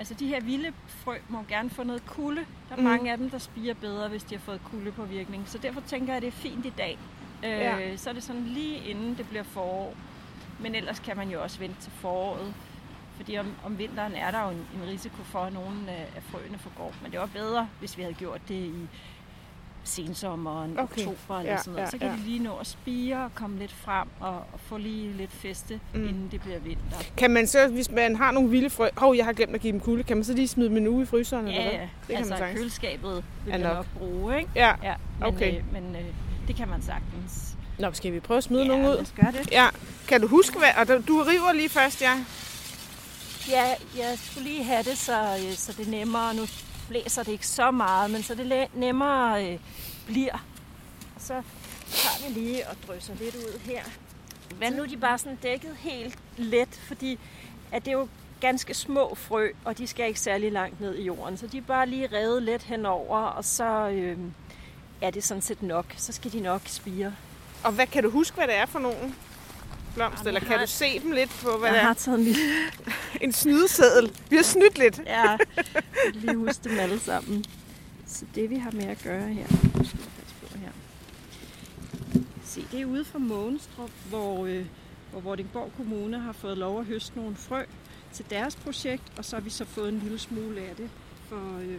Altså 0.00 0.14
de 0.14 0.26
her 0.26 0.40
vilde 0.40 0.72
frø 0.88 1.16
må 1.28 1.44
gerne 1.48 1.70
få 1.70 1.82
noget 1.82 2.06
kulde. 2.06 2.40
Der 2.68 2.74
er 2.74 2.78
Mm. 2.78 2.82
mange 2.84 3.12
af 3.12 3.18
dem, 3.18 3.30
der 3.30 3.38
spiger 3.38 3.74
bedre, 3.74 4.08
hvis 4.08 4.22
de 4.24 4.34
har 4.34 4.40
fået 4.40 4.60
kuldepåvirkning. 4.70 5.48
Så 5.48 5.58
derfor 5.58 5.80
tænker 5.80 6.06
jeg, 6.12 6.16
at 6.16 6.22
det 6.22 6.28
er 6.28 6.32
fint 6.32 6.66
i 6.66 6.72
dag. 6.78 6.98
Øh, 7.44 7.50
Ja. 7.50 7.96
Så 7.96 8.10
er 8.10 8.14
det 8.14 8.22
sådan 8.22 8.44
lige 8.44 8.76
inden 8.90 9.14
det 9.16 9.28
bliver 9.28 9.42
forår. 9.42 9.94
Men 10.60 10.74
ellers 10.74 10.98
kan 10.98 11.16
man 11.16 11.30
jo 11.30 11.42
også 11.42 11.58
vente 11.58 11.80
til 11.80 11.92
foråret. 11.92 12.54
Fordi 13.16 13.38
om, 13.38 13.54
om 13.64 13.78
vinteren 13.78 14.12
er 14.12 14.30
der 14.30 14.42
jo 14.44 14.50
en, 14.50 14.66
en 14.82 14.88
risiko 14.88 15.22
for, 15.22 15.38
at 15.38 15.52
nogle 15.52 15.90
af, 15.90 16.06
af 16.16 16.22
frøene 16.22 16.58
forgår. 16.58 16.94
Men 17.02 17.10
det 17.12 17.20
var 17.20 17.26
bedre, 17.26 17.68
hvis 17.78 17.96
vi 17.96 18.02
havde 18.02 18.14
gjort 18.14 18.40
det 18.48 18.54
i 18.54 18.88
sensommeren, 19.90 20.78
Okay. 20.78 21.00
oktober 21.02 21.38
eller 21.38 21.52
Ja, 21.52 21.58
sådan 21.58 21.72
noget. 21.72 21.86
ja, 21.86 21.90
Så 21.90 21.98
kan 21.98 22.06
ja. 22.08 22.12
de 22.14 22.20
lige 22.26 22.38
nå 22.38 22.56
at 22.56 22.66
spire 22.66 23.24
og 23.24 23.34
komme 23.34 23.58
lidt 23.58 23.72
frem 23.72 24.08
og, 24.20 24.36
og 24.36 24.60
få 24.68 24.76
lige 24.76 25.12
lidt 25.12 25.32
feste, 25.32 25.80
Mm. 25.94 26.08
inden 26.08 26.28
det 26.30 26.40
bliver 26.40 26.58
vinter. 26.58 26.96
Kan 27.16 27.30
man 27.30 27.46
så, 27.46 27.68
hvis 27.68 27.90
man 27.90 28.16
har 28.16 28.30
nogle 28.30 28.50
vilde 28.50 28.70
frø... 28.70 28.88
Hov, 28.96 29.14
jeg 29.16 29.24
har 29.24 29.32
glemt 29.32 29.54
at 29.54 29.60
give 29.60 29.72
dem 29.72 29.80
kulde. 29.80 30.02
Kan 30.02 30.16
man 30.16 30.24
så 30.24 30.32
lige 30.34 30.48
smide 30.48 30.68
dem 30.68 30.76
en 30.76 30.86
uge 30.88 31.02
i 31.02 31.06
fryseren? 31.06 31.48
eller 31.48 31.60
Ja, 31.62 31.68
hvad? 31.68 31.78
ja. 31.78 31.80
Det 31.82 31.90
kan 32.08 32.16
altså 32.16 32.30
man 32.30 32.38
sagtens. 32.38 32.58
køleskabet 32.60 33.14
vil 33.44 33.50
jeg 33.50 33.58
nok. 33.58 33.74
nok 33.74 33.86
bruge, 33.98 34.38
ikke? 34.38 34.50
Ja. 34.54 34.72
Ja, 34.82 34.94
men, 35.20 35.28
Okay. 35.28 35.56
øh, 35.56 35.72
men 35.72 35.96
øh, 35.96 36.02
det 36.48 36.56
kan 36.56 36.68
man 36.68 36.82
sagtens. 36.82 37.56
Nå, 37.78 37.92
skal 37.92 38.12
vi 38.12 38.20
prøve 38.20 38.38
at 38.38 38.44
smide 38.44 38.62
ja, 38.62 38.68
nogen 38.68 38.86
ud? 38.86 38.96
os 38.96 39.12
gøre 39.20 39.32
det. 39.32 39.52
Ja. 39.52 39.66
Kan 40.08 40.20
du 40.20 40.26
huske, 40.26 40.58
hvad... 40.58 40.68
Og 40.76 40.88
du- 40.88 41.02
du 41.08 41.22
river 41.22 41.52
lige 41.52 41.68
først, 41.68 42.02
ja. 42.02 42.24
Ja, 43.50 43.64
jeg 43.98 44.18
skulle 44.18 44.48
lige 44.48 44.64
have 44.64 44.82
det, 44.82 44.98
så, 44.98 45.20
øh, 45.22 45.54
så 45.56 45.72
det 45.78 45.86
er 45.86 45.90
nemmere. 45.90 46.34
Nu 46.34 46.42
blæser 46.90 47.22
det 47.22 47.32
ikke 47.32 47.46
så 47.46 47.70
meget, 47.70 48.10
men 48.10 48.22
så 48.22 48.34
det 48.34 48.68
nemmere 48.74 49.46
øh, 49.46 49.58
bliver. 50.06 50.44
Så 51.18 51.42
tager 51.90 52.28
vi 52.28 52.40
lige 52.40 52.68
og 52.68 52.76
drysser 52.86 53.14
lidt 53.14 53.34
ud 53.34 53.60
her. 53.64 53.82
Hvad 54.58 54.70
nu 54.70 54.82
er 54.82 54.86
de 54.86 54.96
bare 54.96 55.18
sådan 55.18 55.38
dækket 55.42 55.76
helt 55.76 56.18
let, 56.36 56.80
fordi 56.88 57.18
at 57.72 57.84
det 57.84 57.90
er 57.90 57.98
jo 57.98 58.08
ganske 58.40 58.74
små 58.74 59.14
frø, 59.14 59.48
og 59.64 59.78
de 59.78 59.86
skal 59.86 60.06
ikke 60.08 60.20
særlig 60.20 60.52
langt 60.52 60.80
ned 60.80 60.94
i 60.94 61.02
jorden. 61.02 61.36
Så 61.36 61.46
de 61.46 61.58
er 61.58 61.62
bare 61.62 61.86
lige 61.86 62.08
revet 62.12 62.42
let 62.42 62.62
henover, 62.62 63.18
og 63.18 63.44
så 63.44 63.88
øh, 63.88 64.18
er 65.00 65.10
det 65.10 65.24
sådan 65.24 65.42
set 65.42 65.62
nok. 65.62 65.94
Så 65.96 66.12
skal 66.12 66.32
de 66.32 66.40
nok 66.40 66.62
spire. 66.64 67.14
Og 67.64 67.72
hvad 67.72 67.86
kan 67.86 68.02
du 68.02 68.10
huske, 68.10 68.36
hvad 68.36 68.46
det 68.46 68.56
er 68.56 68.66
for 68.66 68.78
nogen 68.78 69.14
Jamen, 69.96 70.18
Eller 70.26 70.40
kan 70.40 70.48
har- 70.48 70.58
du 70.66 70.66
se 70.70 70.98
dem 71.00 71.12
lidt 71.12 71.30
på, 71.42 71.56
hvad 71.58 71.68
jeg 71.68 71.74
det 71.74 71.82
er? 71.82 71.86
har 71.86 71.94
taget 71.94 72.18
en 72.18 72.24
lille... 72.24 72.42
En 73.20 73.32
snydeseddel. 73.32 74.10
Vi 74.30 74.36
har 74.36 74.42
snydt 74.42 74.78
lidt. 74.78 75.00
Ja, 75.06 75.36
lige 76.14 76.36
huske 76.36 76.68
dem 76.68 76.78
alle 76.78 77.00
sammen. 77.00 77.44
Så 78.06 78.24
det 78.34 78.50
vi 78.50 78.56
har 78.56 78.70
med 78.70 78.84
at 78.84 79.02
gøre 79.02 79.28
her, 79.28 79.46
nu 79.78 79.84
skal 79.84 79.98
vi 80.00 80.46
på 80.52 80.58
her. 80.58 80.68
Se, 82.44 82.64
det 82.72 82.80
er 82.80 82.84
ude 82.84 83.04
fra 83.04 83.18
Mågenstrup, 83.18 83.90
hvor, 84.08 84.46
øh, 84.46 84.64
hvor 85.10 85.20
Vordingborg 85.20 85.72
Kommune 85.76 86.18
har 86.18 86.32
fået 86.32 86.58
lov 86.58 86.80
at 86.80 86.86
høste 86.86 87.12
nogle 87.16 87.36
frø 87.36 87.62
til 88.12 88.24
deres 88.30 88.56
projekt, 88.56 89.02
og 89.16 89.24
så 89.24 89.36
har 89.36 89.40
vi 89.40 89.50
så 89.50 89.64
fået 89.64 89.88
en 89.88 89.98
lille 89.98 90.18
smule 90.18 90.60
af 90.60 90.76
det 90.76 90.90
for, 91.28 91.58
øh, 91.60 91.78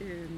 øh, 0.00 0.28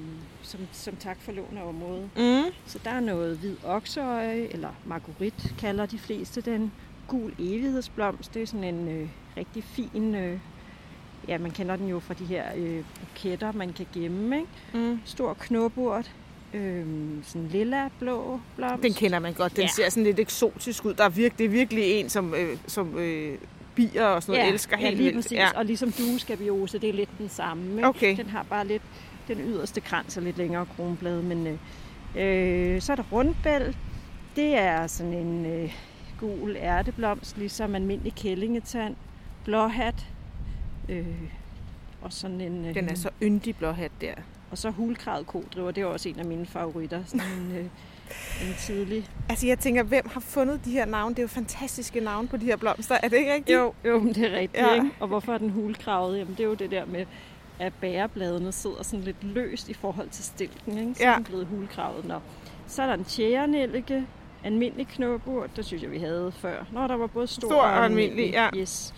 som, 0.43 0.61
som 0.73 0.97
tak 0.97 1.17
for 1.21 1.33
lån 1.33 1.59
af 1.59 1.63
området. 1.69 2.11
Mm. 2.17 2.53
Så 2.67 2.79
der 2.85 2.91
er 2.91 3.01
noget 3.01 3.39
hvid 3.39 3.57
okseøje, 3.65 4.47
eller 4.51 4.69
marguerit 4.87 5.55
kalder 5.59 5.87
de 5.87 5.99
fleste 5.99 6.41
den. 6.41 6.73
Gul 7.09 7.33
evighedsblomst, 7.39 8.35
det 8.35 8.43
er 8.43 8.47
sådan 8.47 8.75
en 8.75 8.89
øh, 8.89 9.09
rigtig 9.37 9.65
fin, 9.65 10.15
øh, 10.15 10.39
ja 11.29 11.39
man 11.39 11.51
kender 11.51 11.77
den 11.77 11.89
jo 11.89 11.99
fra 12.01 12.15
de 12.15 12.25
her 12.25 12.45
øh, 12.57 12.85
buketter, 13.01 13.53
man 13.53 13.73
kan 13.73 13.87
gemme, 13.95 14.37
ikke? 14.37 14.49
Mm. 14.89 15.01
Stor 15.05 15.35
knopurt, 15.35 16.11
øh, 16.55 16.85
sådan 17.23 17.49
lilla 17.49 17.89
blå 17.99 18.41
blomst. 18.57 18.83
Den 18.83 18.95
kender 18.95 19.19
man 19.19 19.33
godt. 19.33 19.57
Den 19.57 19.63
Ja. 19.63 19.69
ser 19.69 19.91
sådan 19.91 20.05
lidt 20.05 20.19
eksotisk 20.21 20.85
ud. 20.85 20.95
Der 20.95 21.05
er 21.05 21.09
virkelig, 21.09 21.39
det 21.39 21.45
er 21.45 21.49
virkelig 21.49 21.85
en, 21.85 22.09
som, 22.09 22.35
øh, 22.35 22.57
som 22.67 22.99
øh, 22.99 23.39
bier 23.75 24.05
og 24.07 24.23
sådan 24.23 24.33
noget 24.33 24.47
ja, 24.49 24.53
elsker 24.53 24.77
ja, 24.79 24.85
helt 24.85 24.97
lige 24.97 25.05
vildt. 25.05 25.17
præcis. 25.17 25.33
Ja. 25.39 25.49
Og 25.59 25.65
ligesom 25.65 25.93
dueskabiose, 25.93 26.79
det 26.79 26.89
er 26.89 26.93
lidt 26.95 27.11
den 27.19 27.29
samme. 27.29 27.71
Ikke? 27.77 27.89
Okay. 27.89 28.17
Den 28.17 28.27
har 28.27 28.43
bare 28.43 28.67
lidt, 28.67 28.83
den 29.37 29.45
yderste 29.45 29.81
krans 29.81 30.17
og 30.17 30.23
lidt 30.23 30.39
længere 30.39 30.67
kronblade. 30.77 31.23
Men, 31.23 31.47
øh, 31.47 31.57
øh, 32.75 32.81
så 32.81 32.93
er 32.93 32.97
der 32.97 33.05
rundbæl. 33.13 33.77
Det 34.37 34.59
er 34.59 34.87
sådan 34.87 35.13
en 35.13 35.47
øh, 35.47 35.73
gul 36.21 36.57
ærteblomst, 36.57 37.39
ligesom 37.39 37.75
almindelig 37.75 38.15
kællingetand. 38.15 38.97
Blåhat. 39.45 40.07
Øh, 40.89 41.07
og 42.03 42.13
sådan 42.13 42.41
en... 42.41 42.65
Øh, 42.65 42.75
Den 42.75 42.89
er 42.89 42.95
så 42.95 43.11
yndig 43.23 43.57
blåhat 43.57 43.93
der. 44.01 44.15
Og 44.51 44.59
så 44.59 44.71
hulkravet 44.71 45.27
kodriver, 45.27 45.71
det 45.71 45.81
er 45.81 45.87
også 45.87 46.09
en 46.09 46.19
af 46.19 46.25
mine 46.25 46.47
favoritter. 46.47 47.03
Sådan 47.07 47.27
en, 47.27 47.57
øh, 47.57 47.65
en 48.49 48.55
tidlig... 48.59 49.09
Altså 49.29 49.47
jeg 49.47 49.59
tænker, 49.59 49.83
hvem 49.83 50.09
har 50.13 50.21
fundet 50.21 50.65
de 50.65 50.71
her 50.71 50.85
navne? 50.85 51.15
Det 51.15 51.19
er 51.19 51.23
jo 51.23 51.29
fantastiske 51.29 52.01
navne 52.01 52.29
på 52.29 52.37
de 52.37 52.45
her 52.45 52.57
blomster. 52.57 52.99
Er 53.03 53.09
det 53.09 53.17
ikke 53.17 53.35
rigtigt? 53.35 53.59
Jo, 53.59 53.75
jo, 53.85 54.05
det 54.05 54.19
er 54.19 54.39
rigtigt, 54.39 54.63
ja. 54.63 54.75
ikke? 54.75 54.91
Og 55.01 55.09
hvorfor 55.09 55.35
er 55.35 55.39
den 55.39 55.51
hulkravet? 55.51 56.19
Jamen, 56.19 56.35
det 56.35 56.41
er 56.41 56.49
jo 56.49 56.55
det 56.55 56.71
der 56.71 56.85
med, 56.87 57.07
at 57.61 57.73
bærebladene 57.81 58.53
sidder 58.53 58.83
sådan 58.83 59.05
lidt 59.05 59.25
løst 59.25 59.69
i 59.69 59.75
forhold 59.75 60.09
til 60.09 60.25
stilken, 60.25 60.79
ikke? 60.79 60.95
Så 60.95 61.03
Ja. 61.05 61.11
er 61.11 61.15
den 61.15 61.25
blevet 61.25 61.47
hulkravet. 61.47 62.05
Nå. 62.05 62.21
Så 62.67 62.83
er 62.83 62.87
der 62.87 62.95
en 62.95 63.05
tjærenellike, 63.05 64.07
almindelig 64.45 64.87
knopurt, 64.89 65.57
det 65.57 65.65
synes 65.65 65.83
jeg, 65.83 65.91
vi 65.91 65.99
havde 65.99 66.33
før. 66.33 66.65
Når 66.73 66.87
der 66.87 66.95
var 66.97 67.07
både 67.07 67.27
stor, 67.27 67.49
Stor 67.49 67.63
og 67.63 67.85
almindelig, 67.85 68.31
ja. 68.31 68.49
Yes. 68.57 68.95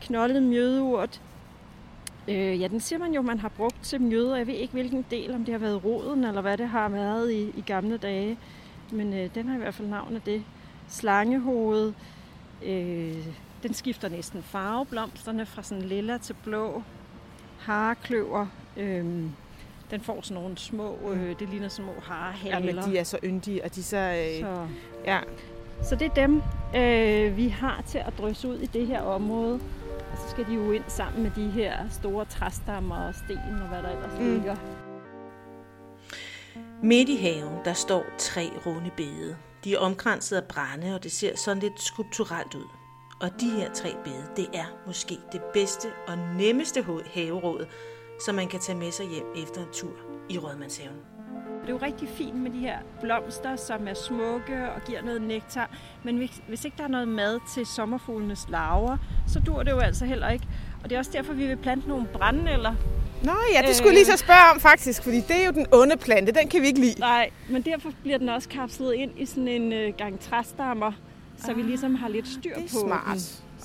Knoldet 0.00 0.42
mjødeurt. 0.42 1.20
Øh, 2.28 2.60
ja, 2.60 2.68
den 2.68 2.80
siger 2.80 2.98
man 2.98 3.12
jo, 3.14 3.22
man 3.22 3.38
har 3.38 3.48
brugt 3.48 3.76
til 3.82 4.00
mjøder. 4.00 4.36
Jeg 4.36 4.46
ved 4.46 4.54
ikke, 4.54 4.72
hvilken 4.72 5.04
del, 5.10 5.34
om 5.34 5.44
det 5.44 5.52
har 5.52 5.58
været 5.58 5.84
roden, 5.84 6.24
eller 6.24 6.40
hvad 6.40 6.58
det 6.58 6.68
har 6.68 6.88
været 6.88 7.32
i, 7.32 7.42
i 7.56 7.60
gamle 7.66 7.96
dage. 7.96 8.38
Men 8.92 9.12
øh, 9.14 9.30
den 9.34 9.48
har 9.48 9.54
i 9.54 9.58
hvert 9.58 9.74
fald 9.74 9.88
navn 9.88 10.14
af 10.16 10.20
det. 10.22 10.42
Slangehoved. 10.88 11.92
Øh, 12.66 13.14
den 13.62 13.74
skifter 13.74 14.08
næsten 14.08 14.42
farve, 14.42 14.86
blomsterne 14.86 15.46
fra 15.46 15.62
sådan 15.62 15.84
lilla 15.84 16.18
til 16.18 16.36
blå. 16.44 16.82
Harekløver. 17.64 18.46
Øh, 18.76 19.04
den 19.90 20.00
får 20.00 20.18
sådan 20.22 20.42
nogle 20.42 20.58
små, 20.58 20.98
øh, 21.12 21.38
det 21.38 21.48
ligner 21.48 21.68
små 21.68 21.92
harehaler. 22.02 22.58
Mm. 22.58 22.66
Jamen, 22.66 22.84
de 22.92 22.98
er 22.98 23.04
så 23.04 23.18
yndige, 23.24 23.64
og 23.64 23.74
de 23.74 23.80
er 23.80 23.84
så... 23.84 23.96
Øh, 23.96 24.40
så, 24.40 24.66
ja. 25.04 25.20
så 25.82 25.96
det 25.96 26.06
er 26.06 26.14
dem, 26.14 26.42
øh, 26.76 27.36
vi 27.36 27.48
har 27.48 27.82
til 27.86 27.98
at 27.98 28.12
drysse 28.18 28.48
ud 28.48 28.58
i 28.58 28.66
det 28.66 28.86
her 28.86 29.00
område. 29.02 29.54
Og 30.12 30.18
så 30.18 30.30
skal 30.30 30.46
de 30.46 30.54
jo 30.54 30.72
ind 30.72 30.84
sammen 30.88 31.22
med 31.22 31.30
de 31.36 31.50
her 31.50 31.88
store 31.90 32.24
træstammer 32.24 32.96
og 32.96 33.14
sten 33.14 33.60
og 33.62 33.68
hvad 33.68 33.82
der 33.82 33.90
ellers 33.90 34.18
Mm. 34.18 34.24
mm. 34.24 34.32
ligger. 34.34 34.56
Midt 36.82 37.08
i 37.08 37.16
haven, 37.16 37.58
der 37.64 37.72
står 37.72 38.04
tre 38.18 38.50
runde 38.66 38.90
bede. 38.96 39.36
De 39.64 39.74
er 39.74 39.78
omkranset 39.78 40.36
af 40.36 40.44
brænde, 40.44 40.94
og 40.94 41.02
det 41.02 41.12
ser 41.12 41.36
sådan 41.36 41.62
lidt 41.62 41.80
skulpturelt 41.82 42.54
ud. 42.54 42.64
Og 43.20 43.40
de 43.40 43.50
her 43.50 43.72
tre 43.72 43.94
bede, 44.04 44.24
det 44.36 44.46
er 44.54 44.64
måske 44.86 45.18
det 45.32 45.42
bedste 45.42 45.88
og 46.08 46.18
nemmeste 46.38 46.84
haveråd, 47.14 47.66
som 48.24 48.34
man 48.34 48.48
kan 48.48 48.60
tage 48.60 48.78
med 48.78 48.92
sig 48.92 49.06
hjem 49.06 49.26
efter 49.42 49.60
en 49.60 49.66
tur 49.72 49.92
i 50.30 50.38
Rødmandshaven. 50.38 50.96
Det 51.60 51.70
er 51.70 51.74
jo 51.74 51.78
rigtig 51.82 52.08
fint 52.08 52.36
med 52.36 52.50
de 52.50 52.58
her 52.58 52.78
blomster, 53.00 53.56
som 53.56 53.88
er 53.88 53.94
smukke 53.94 54.70
og 54.76 54.80
giver 54.86 55.02
noget 55.02 55.22
nektar. 55.22 55.70
Men 56.04 56.16
hvis, 56.16 56.30
hvis 56.48 56.64
ikke 56.64 56.76
der 56.76 56.84
er 56.84 56.88
noget 56.88 57.08
mad 57.08 57.40
til 57.54 57.66
sommerfuglenes 57.66 58.46
larver, 58.48 58.96
så 59.28 59.40
dur 59.40 59.62
det 59.62 59.70
jo 59.70 59.78
altså 59.78 60.04
heller 60.04 60.30
ikke. 60.30 60.46
Og 60.82 60.90
det 60.90 60.94
er 60.96 60.98
også 60.98 61.10
derfor, 61.14 61.32
vi 61.32 61.46
vil 61.46 61.56
plante 61.56 61.88
nogle 61.88 62.06
brændenælder. 62.12 62.74
Nå 63.22 63.32
ja, 63.54 63.66
det 63.66 63.76
skulle 63.76 63.88
jeg 63.88 63.94
lige 63.94 64.12
så 64.12 64.16
spørge 64.16 64.50
om 64.54 64.60
faktisk, 64.60 65.02
fordi 65.02 65.20
det 65.20 65.42
er 65.42 65.46
jo 65.46 65.52
den 65.52 65.66
onde 65.72 65.96
plante, 65.96 66.32
den 66.32 66.48
kan 66.48 66.62
vi 66.62 66.66
ikke 66.66 66.80
lide. 66.80 67.00
Nej, 67.00 67.30
men 67.48 67.62
derfor 67.62 67.90
bliver 68.02 68.18
den 68.18 68.28
også 68.28 68.48
kapslet 68.48 68.94
ind 68.94 69.10
i 69.18 69.26
sådan 69.26 69.48
en 69.48 69.72
øh, 69.72 69.94
gang 69.98 70.20
træstammer, 70.20 70.92
så 71.38 71.52
vi 71.54 71.62
ligesom 71.62 71.94
har 71.94 72.08
lidt 72.08 72.28
styr 72.28 72.50
Ah, 72.56 72.62
det 72.62 72.70
er 72.70 72.80
på 72.80 72.86
smart. 72.86 73.04
den. 73.06 73.14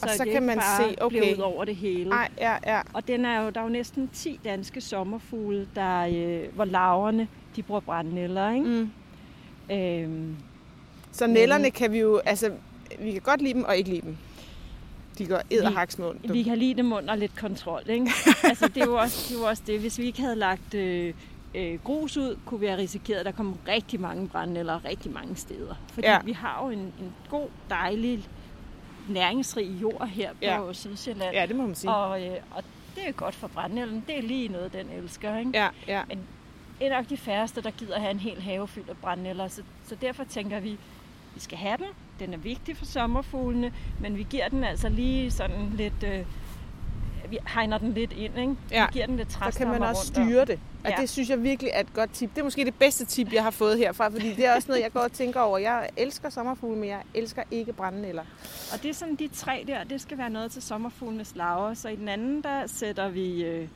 Og 0.03 0.09
Så, 0.09 0.17
så 0.17 0.23
det 0.23 0.31
kan 0.33 0.43
man 0.43 0.57
bare 0.57 0.89
se, 0.89 1.01
okay. 1.01 1.19
bliver 1.19 1.35
ud 1.35 1.41
over 1.41 1.65
det 1.65 1.75
hele. 1.75 2.09
Nej, 2.09 2.29
ja, 2.37 2.55
ja. 2.67 2.81
Og 2.93 3.07
den 3.07 3.25
er 3.25 3.41
jo, 3.43 3.49
der 3.49 3.59
er 3.59 3.63
jo 3.63 3.69
næsten 3.69 4.09
10 4.13 4.39
danske 4.43 4.81
sommerfugle, 4.81 5.67
der, 5.75 5.99
øh, 6.07 6.55
hvor 6.55 6.65
larverne 6.65 7.27
de 7.55 7.63
bruger 7.63 7.79
brændenælder. 7.81 8.51
Ikke? 8.53 8.65
Mm. 9.69 9.75
Øhm, 9.75 10.35
Så 11.11 11.27
nælderne 11.27 11.71
kan 11.71 11.91
vi 11.91 11.99
jo, 11.99 12.17
altså, 12.17 12.51
vi 12.99 13.11
kan 13.11 13.21
godt 13.21 13.41
lide 13.41 13.53
dem 13.53 13.63
og 13.63 13.77
ikke 13.77 13.89
lide 13.89 14.01
dem. 14.01 14.17
De 15.17 15.25
går 15.25 15.41
edderhaksmål. 15.51 16.17
vi 16.23 16.43
kan 16.43 16.57
lide 16.57 16.73
dem 16.73 16.91
under 16.93 17.15
lidt 17.15 17.35
kontrol. 17.35 17.81
Ikke? 17.89 18.11
altså, 18.43 18.67
det, 18.67 18.77
er 18.77 18.85
jo 18.85 18.95
også, 18.95 19.25
det 19.29 19.35
er 19.35 19.39
jo 19.39 19.45
også 19.47 19.63
det. 19.67 19.79
Hvis 19.79 19.97
vi 19.97 20.03
ikke 20.05 20.21
havde 20.21 20.35
lagt 20.35 20.73
øh, 20.73 21.13
øh, 21.55 21.79
grus 21.83 22.17
ud, 22.17 22.37
kunne 22.45 22.59
vi 22.59 22.65
have 22.65 22.77
risikeret, 22.79 23.19
at 23.19 23.25
der 23.25 23.31
kom 23.31 23.57
rigtig 23.67 23.99
mange 24.01 24.27
brændenælder 24.27 24.85
rigtig 24.85 25.11
mange 25.11 25.35
steder. 25.35 25.75
Fordi 25.93 26.07
Ja. 26.07 26.19
vi 26.25 26.31
har 26.31 26.63
jo 26.65 26.69
en, 26.71 26.79
en 26.79 27.13
god, 27.29 27.47
dejlig, 27.69 28.27
næringsrig 29.09 29.81
jord 29.81 30.07
her 30.07 30.29
på 30.33 30.37
Ja. 30.41 30.73
Sydsjælland. 30.73 31.33
Ja, 31.35 31.45
det 31.45 31.55
må 31.55 31.65
man 31.65 31.75
sige. 31.75 31.91
Og, 31.91 32.23
øh, 32.25 32.35
og 32.51 32.63
det 32.95 33.07
er 33.07 33.11
godt 33.11 33.35
for 33.35 33.47
brændenælden. 33.47 34.03
Det 34.07 34.17
er 34.17 34.21
lige 34.21 34.47
noget, 34.47 34.73
den 34.73 34.89
elsker. 34.89 35.37
Ikke? 35.37 35.51
Ja, 35.53 35.67
ja. 35.87 36.01
Det 36.79 36.87
er 36.87 36.95
nok 36.97 37.09
de 37.09 37.17
færreste, 37.17 37.61
der 37.61 37.71
gider 37.71 37.99
have 37.99 38.11
en 38.11 38.19
hel 38.19 38.41
have 38.41 38.67
fyldt 38.67 38.89
af 38.89 38.97
brændenælder. 38.97 39.47
Så, 39.47 39.63
så 39.85 39.95
derfor 39.95 40.23
tænker 40.23 40.59
vi, 40.59 40.69
vi 41.33 41.39
skal 41.39 41.57
have 41.57 41.77
den. 41.77 41.85
Den 42.19 42.33
er 42.33 42.37
vigtig 42.37 42.77
for 42.77 42.85
sommerfuglene, 42.85 43.73
men 43.99 44.17
vi 44.17 44.27
giver 44.29 44.47
den 44.49 44.63
altså 44.63 44.89
lige 44.89 45.31
sådan 45.31 45.71
lidt... 45.75 46.03
Øh, 46.03 46.19
vi 47.29 47.37
hegner 47.47 47.77
den 47.77 47.93
lidt 47.93 48.13
ind, 48.13 48.37
ikke? 48.39 48.55
Ja, 48.71 48.85
Vi 48.85 48.91
giver 48.93 49.05
den 49.05 49.17
lidt 49.17 49.31
Så 49.31 49.37
kan 49.39 49.43
træstammer 49.45 49.79
man 49.79 49.89
også 49.89 50.05
styre 50.07 50.45
det. 50.45 50.59
Og 50.83 50.89
Ja. 50.89 50.95
det 51.01 51.09
synes 51.09 51.29
jeg 51.29 51.43
virkelig 51.43 51.71
er 51.73 51.79
et 51.79 51.93
godt 51.93 52.11
tip. 52.13 52.29
Det 52.35 52.39
er 52.39 52.43
måske 52.43 52.65
det 52.65 52.73
bedste 52.75 53.05
tip, 53.05 53.33
jeg 53.33 53.43
har 53.43 53.51
fået 53.51 53.77
herfra, 53.77 54.09
fordi 54.09 54.33
det 54.33 54.45
er 54.45 54.55
også 54.55 54.67
noget, 54.67 54.81
jeg 54.83 54.91
går 54.93 54.99
og 54.99 55.11
tænker 55.11 55.39
over. 55.39 55.57
Jeg 55.57 55.89
elsker 55.97 56.29
sommerfugle, 56.29 56.79
men 56.79 56.89
jeg 56.89 57.01
elsker 57.13 57.43
ikke 57.51 57.73
brændenælder. 57.73 58.23
Og 58.73 58.83
det 58.83 58.89
er 58.89 58.93
sådan, 58.93 59.15
de 59.15 59.27
tre 59.33 59.63
der, 59.67 59.83
det 59.83 60.01
skal 60.01 60.17
være 60.17 60.29
noget 60.29 60.51
til 60.51 60.61
sommerfuglenes 60.61 61.35
larver. 61.35 61.73
Så 61.73 61.89
i 61.89 61.95
den 61.95 62.07
anden, 62.07 62.41
der 62.43 62.67
sætter 62.67 63.09
vi 63.09 63.43
øh, 63.43 63.67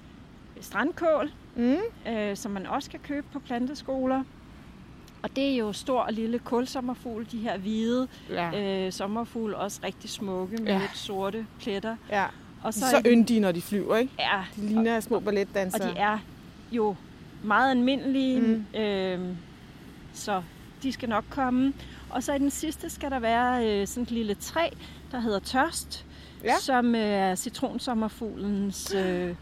strandkål, 0.62 1.32
Mm. 1.56 1.76
øh, 2.08 2.38
som 2.38 2.52
man 2.52 2.66
også 2.68 2.89
kan 2.89 3.00
købe 3.00 3.28
på 3.34 3.39
planteskoler. 3.39 4.24
Og 5.24 5.36
det 5.36 5.54
er 5.54 5.56
jo 5.58 5.74
stor 5.74 6.00
og 6.00 6.13
lille 6.13 6.39
kulsommerfugl, 6.39 7.28
de 7.32 7.38
her 7.38 7.58
hvide 7.58 8.08
Ja. 8.30 8.86
øh, 8.86 8.92
sommerfugle, 8.92 9.58
også 9.58 9.80
rigtig 9.84 10.10
smukke 10.10 10.58
med 10.58 10.72
ja. 10.72 10.80
lidt 10.80 10.98
sorte 10.98 11.46
pletter. 11.62 11.96
ja. 12.12 12.26
Og 12.63 12.73
så 12.73 13.02
de- 13.06 13.10
yndige, 13.10 13.39
når 13.39 13.52
de 13.52 13.62
flyver, 13.62 13.95
ikke? 13.95 14.13
Ja, 14.19 14.43
De 14.56 14.67
ligner 14.67 14.99
små 14.99 15.15
og 15.15 15.23
balletdansere. 15.23 15.91
de 15.93 15.97
er 15.97 16.17
jo 16.71 16.95
meget 17.43 17.71
almindelige, 17.71 18.39
Mm. 18.39 18.80
øh, 18.80 19.19
så 20.13 20.41
de 20.84 20.91
skal 20.91 21.10
nok 21.10 21.23
komme. 21.30 21.73
Og 22.10 22.23
så 22.23 22.34
i 22.34 22.39
den 22.39 22.52
sidste 22.52 22.89
skal 22.89 23.12
der 23.12 23.19
være 23.19 23.67
øh, 23.82 23.88
sådan 23.88 24.04
et 24.04 24.12
lille 24.12 24.36
træ, 24.36 24.69
der 25.12 25.19
hedder 25.19 25.39
tørst, 25.39 26.06
Ja. 26.43 26.54
som 26.62 26.95
øh, 26.95 27.02
er 27.02 27.36
citronsommerfuglens, 27.36 28.93
øh, 28.95 29.36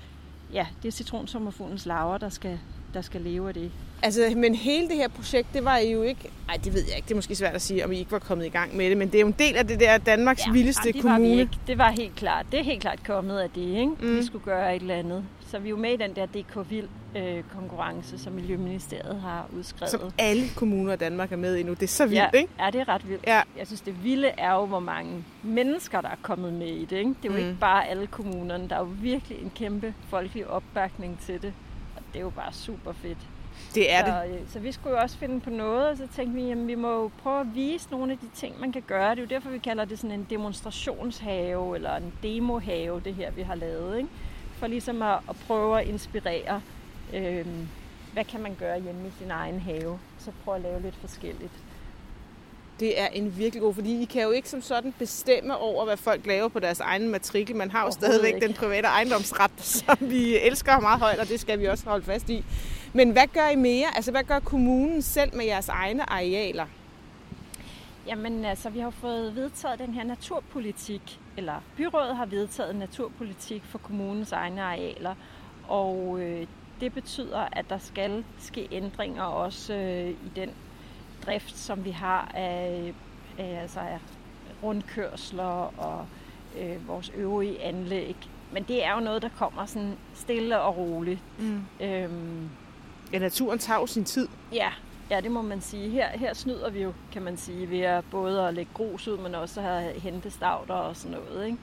ja, 0.53 0.67
det 0.81 0.87
er 0.87 0.91
citronsommerfuglens 0.91 1.85
larver, 1.85 2.17
der 2.17 2.29
skal, 2.29 2.59
der 2.93 3.01
skal 3.01 3.21
leve 3.21 3.47
af 3.47 3.53
det. 3.53 3.71
Altså, 4.03 4.33
men 4.37 4.55
hele 4.55 4.87
det 4.87 4.95
her 4.95 5.07
projekt, 5.07 5.47
det 5.53 5.65
var 5.65 5.77
I 5.77 5.91
jo 5.91 6.01
ikke... 6.01 6.29
Nej, 6.47 6.57
det 6.63 6.73
ved 6.73 6.83
jeg 6.87 6.95
ikke. 6.95 7.05
Det 7.05 7.11
er 7.11 7.15
måske 7.15 7.35
svært 7.35 7.55
at 7.55 7.61
sige, 7.61 7.85
om 7.85 7.91
I 7.91 7.97
ikke 7.97 8.11
var 8.11 8.19
kommet 8.19 8.45
i 8.45 8.49
gang 8.49 8.77
med 8.77 8.89
det. 8.89 8.97
Men 8.97 9.07
det 9.07 9.15
er 9.15 9.21
jo 9.21 9.27
en 9.27 9.35
del 9.39 9.55
af 9.55 9.67
det 9.67 9.79
der 9.79 9.97
Danmarks 9.97 10.47
ja, 10.47 10.51
vildeste 10.51 10.81
jamen, 10.85 11.01
det 11.01 11.03
var 11.03 11.09
vi 11.09 11.23
kommune. 11.23 11.41
ikke. 11.41 11.57
Det 11.67 11.77
var 11.77 11.91
helt 11.91 12.15
klart. 12.15 12.45
Det 12.51 12.59
er 12.59 12.63
helt 12.63 12.81
klart 12.81 12.99
kommet 13.03 13.39
af 13.39 13.49
det, 13.49 13.61
ikke? 13.61 13.91
Mm. 13.99 14.17
Vi 14.17 14.25
skulle 14.25 14.45
gøre 14.45 14.75
et 14.75 14.81
eller 14.81 14.95
andet. 14.95 15.25
Så 15.47 15.59
vi 15.59 15.67
er 15.67 15.69
jo 15.69 15.77
med 15.77 15.93
i 15.93 15.97
den 15.97 16.15
der 16.15 16.25
DK 16.25 16.69
Vild 16.69 16.87
øh, 17.15 17.43
konkurrence, 17.55 18.17
som 18.19 18.33
Miljøministeriet 18.33 19.21
har 19.21 19.49
udskrevet. 19.57 19.91
Som 19.91 20.01
alle 20.17 20.43
kommuner 20.55 20.93
i 20.93 20.95
Danmark 20.95 21.31
er 21.31 21.35
med 21.35 21.55
i 21.55 21.63
nu. 21.63 21.73
Det 21.73 21.83
er 21.83 21.87
så 21.87 22.05
vildt, 22.05 22.23
ja, 22.33 22.39
ikke? 22.39 22.53
Ja, 22.59 22.69
det 22.69 22.81
er 22.81 22.89
ret 22.89 23.09
vildt. 23.09 23.23
Ja. 23.27 23.41
Jeg 23.57 23.67
synes, 23.67 23.81
det 23.81 24.03
vilde 24.03 24.27
er 24.27 24.53
jo, 24.53 24.65
hvor 24.65 24.79
mange 24.79 25.23
mennesker, 25.43 26.01
der 26.01 26.09
er 26.09 26.19
kommet 26.21 26.53
med 26.53 26.67
i 26.67 26.85
det. 26.85 26.97
Ikke? 26.97 27.09
Det 27.23 27.29
er 27.29 27.33
jo 27.33 27.39
mm. 27.39 27.47
ikke 27.47 27.59
bare 27.59 27.87
alle 27.87 28.07
kommunerne. 28.07 28.69
Der 28.69 28.75
er 28.75 28.79
jo 28.79 28.89
virkelig 29.01 29.41
en 29.41 29.51
kæmpe 29.55 29.93
folkelig 30.09 30.47
opbakning 30.47 31.19
til 31.25 31.41
det. 31.41 31.53
Og 31.95 32.01
det 32.13 32.19
er 32.19 32.23
jo 32.23 32.29
bare 32.29 32.53
super 32.53 32.91
fedt. 32.91 33.17
Det 33.75 33.91
er 33.91 34.05
så, 34.05 34.27
det. 34.27 34.39
øh, 34.39 34.49
så 34.53 34.59
vi 34.59 34.71
skulle 34.71 34.95
jo 34.95 35.01
også 35.01 35.17
finde 35.17 35.39
på 35.39 35.49
noget, 35.49 35.89
og 35.89 35.97
så 35.97 36.07
tænkte 36.15 36.41
vi, 36.41 36.51
at 36.51 36.67
vi 36.67 36.75
må 36.75 37.01
jo 37.01 37.11
prøve 37.23 37.39
at 37.39 37.55
vise 37.55 37.91
nogle 37.91 38.11
af 38.11 38.17
de 38.17 38.27
ting, 38.35 38.59
man 38.59 38.71
kan 38.71 38.83
gøre. 38.87 39.11
Det 39.11 39.17
er 39.17 39.21
jo 39.23 39.27
derfor, 39.27 39.49
vi 39.49 39.57
kalder 39.57 39.85
det 39.85 39.99
sådan 39.99 40.19
en 40.19 40.27
demonstrationshave, 40.29 41.75
eller 41.75 41.95
en 41.95 42.13
demohave, 42.23 43.01
det 43.05 43.13
her, 43.13 43.31
vi 43.31 43.41
har 43.41 43.55
lavet. 43.55 43.97
Ikke? 43.97 44.09
For 44.59 44.67
ligesom 44.67 45.01
at, 45.01 45.19
at 45.29 45.35
prøve 45.47 45.81
at 45.81 45.87
inspirere, 45.87 46.61
øh, 47.13 47.45
hvad 48.13 48.23
kan 48.23 48.41
man 48.41 48.55
gøre 48.59 48.81
hjemme 48.81 49.07
i 49.07 49.11
sin 49.19 49.31
egen 49.31 49.59
have. 49.59 49.99
Så 50.19 50.31
prøve 50.43 50.55
at 50.55 50.61
lave 50.61 50.81
lidt 50.81 50.95
forskelligt. 50.95 51.53
Det 52.79 53.01
er 53.01 53.07
en 53.07 53.37
virkelig 53.37 53.61
god, 53.61 53.73
fordi 53.73 54.01
I 54.01 54.05
kan 54.05 54.23
jo 54.23 54.31
ikke 54.31 54.49
som 54.49 54.61
sådan 54.61 54.93
bestemme 54.99 55.57
over, 55.57 55.85
hvad 55.85 55.97
folk 55.97 56.25
laver 56.25 56.47
på 56.47 56.59
deres 56.59 56.79
egen 56.79 57.09
matrikel. 57.09 57.55
Man 57.55 57.71
har 57.71 57.85
jo 57.85 57.91
stadigvæk 57.91 58.33
ikke. 58.35 58.47
den 58.47 58.55
private 58.55 58.87
ejendomsret, 58.87 59.51
som 59.85 59.97
vi 59.99 60.37
elsker 60.37 60.79
meget 60.79 60.99
højt, 60.99 61.19
og 61.19 61.27
det 61.27 61.39
skal 61.39 61.59
vi 61.59 61.65
også 61.65 61.85
holde 61.85 62.05
fast 62.05 62.29
i. 62.29 62.45
Men 62.93 63.11
hvad 63.11 63.27
gør 63.33 63.47
I 63.47 63.55
mere? 63.55 63.95
Altså, 63.95 64.11
hvad 64.11 64.23
gør 64.23 64.39
kommunen 64.39 65.01
selv 65.01 65.35
med 65.35 65.45
jeres 65.45 65.69
egne 65.69 66.09
arealer? 66.09 66.65
Jamen 68.07 68.45
altså, 68.45 68.69
vi 68.69 68.79
har 68.79 68.89
fået 68.89 69.35
vedtaget 69.35 69.79
den 69.79 69.93
her 69.93 70.03
naturpolitik, 70.03 71.19
eller 71.37 71.63
byrådet 71.77 72.15
har 72.15 72.25
vedtaget 72.25 72.75
naturpolitik 72.75 73.63
for 73.63 73.77
kommunens 73.77 74.31
egne 74.31 74.61
arealer, 74.61 75.15
og 75.67 76.19
øh, 76.19 76.47
det 76.81 76.93
betyder, 76.93 77.47
at 77.51 77.65
der 77.69 77.77
skal 77.77 78.23
ske 78.39 78.67
ændringer 78.71 79.23
også 79.23 79.73
øh, 79.73 80.09
i 80.09 80.31
den 80.35 80.49
drift, 81.25 81.57
som 81.57 81.85
vi 81.85 81.91
har 81.91 82.31
af, 82.33 82.93
af, 83.37 83.61
altså 83.61 83.79
af 83.79 83.99
rundkørsler 84.63 85.73
og 85.77 86.05
øh, 86.59 86.87
vores 86.87 87.11
øvrige 87.15 87.63
anlæg. 87.63 88.15
Men 88.51 88.63
det 88.63 88.85
er 88.85 88.93
jo 88.93 88.99
noget, 88.99 89.21
der 89.21 89.29
kommer 89.29 89.65
sådan 89.65 89.97
stille 90.13 90.59
og 90.59 90.77
roligt. 90.77 91.19
Mm. 91.39 91.65
Øhm, 91.81 92.49
ja, 93.13 93.19
naturen 93.19 93.59
tager 93.59 93.79
jo 93.79 93.87
sin 93.87 94.05
tid. 94.05 94.27
Ja, 94.53 94.69
ja, 95.09 95.21
det 95.21 95.31
må 95.31 95.41
man 95.41 95.61
sige. 95.61 95.89
Her, 95.89 96.09
her 96.09 96.33
snyder 96.33 96.69
vi 96.69 96.81
jo, 96.81 96.93
kan 97.11 97.21
man 97.21 97.37
sige, 97.37 97.69
ved 97.69 97.79
at 97.79 98.03
både 98.11 98.47
at 98.47 98.53
lægge 98.53 98.71
grus 98.73 99.07
ud, 99.07 99.17
men 99.17 99.35
også 99.35 99.59
at 99.59 99.65
have 99.65 99.99
hentestavter 99.99 100.73
og 100.73 100.95
sådan 100.95 101.17
noget. 101.17 101.45
Ikke? 101.45 101.57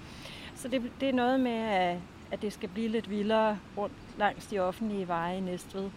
Så 0.56 0.68
det, 0.68 0.82
det 1.00 1.08
er 1.08 1.12
noget 1.12 1.40
med, 1.40 1.52
at, 1.52 1.96
at 2.30 2.42
det 2.42 2.52
skal 2.52 2.68
blive 2.68 2.88
lidt 2.88 3.11
vildere 3.11 3.58
rundt 3.76 3.94
langs 4.18 4.46
de 4.46 4.58
offentlige 4.58 5.08
veje 5.08 5.37
i 5.37 5.40
Næstved. 5.40 5.90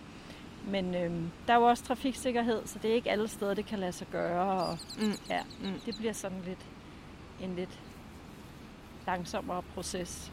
Men 0.68 0.96
øhm, 0.96 1.32
der 1.48 1.54
er 1.54 1.58
jo 1.58 1.64
også 1.64 1.84
trafiksikkerhed, 1.84 2.62
så 2.66 2.80
det 2.82 2.92
er 2.92 2.96
ikke 2.96 3.12
alle 3.12 3.28
steder, 3.28 3.54
det 3.54 3.66
kan 3.66 3.80
lade 3.80 3.92
sig 3.92 4.08
gøre. 4.12 4.64
Og, 4.64 4.78
mm. 5.00 5.14
Ja, 5.30 5.42
mm. 5.64 5.80
Det 5.86 5.96
bliver 5.98 6.14
sådan 6.14 6.42
lidt 6.46 6.66
en 7.42 7.56
lidt 7.56 7.80
langsommere 9.08 9.64
proces. 9.74 10.32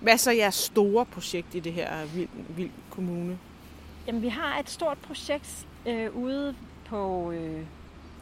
Hvad 0.00 0.12
er 0.12 0.16
så 0.16 0.30
jeres 0.30 0.54
store 0.54 1.06
projekt 1.06 1.54
i 1.54 1.60
det 1.60 1.72
her 1.72 2.06
Vild, 2.06 2.28
Vild 2.48 2.70
Kommune? 2.90 3.38
Jamen, 4.06 4.22
vi 4.22 4.28
har 4.28 4.58
et 4.58 4.70
stort 4.70 4.98
projekt 4.98 5.66
øh, 5.86 6.16
ude 6.16 6.54
på 6.84 7.30
øh, 7.30 7.66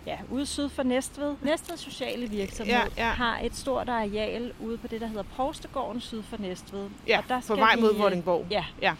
ja, 0.06 0.18
ude 0.30 0.46
syd 0.46 0.68
for 0.68 0.82
Næstved. 0.82 1.36
Næstved 1.42 1.76
Sociale 1.76 2.26
Virksomhed 2.26 2.74
ja, 2.74 2.84
ja. 2.96 3.10
har 3.10 3.38
et 3.38 3.56
stort 3.56 3.88
areal 3.88 4.52
ude 4.60 4.78
på 4.78 4.86
det, 4.86 5.00
der 5.00 5.06
hedder 5.06 5.22
Provstegården 5.22 6.00
syd 6.00 6.22
for 6.22 6.36
Næstved. 6.38 6.90
Ja, 7.06 7.18
og 7.18 7.24
der 7.28 7.40
på 7.48 7.54
vej 7.54 7.76
mod 7.76 7.96
Vordingborg. 7.96 8.46
Ja. 8.50 8.64
ja. 8.82 8.94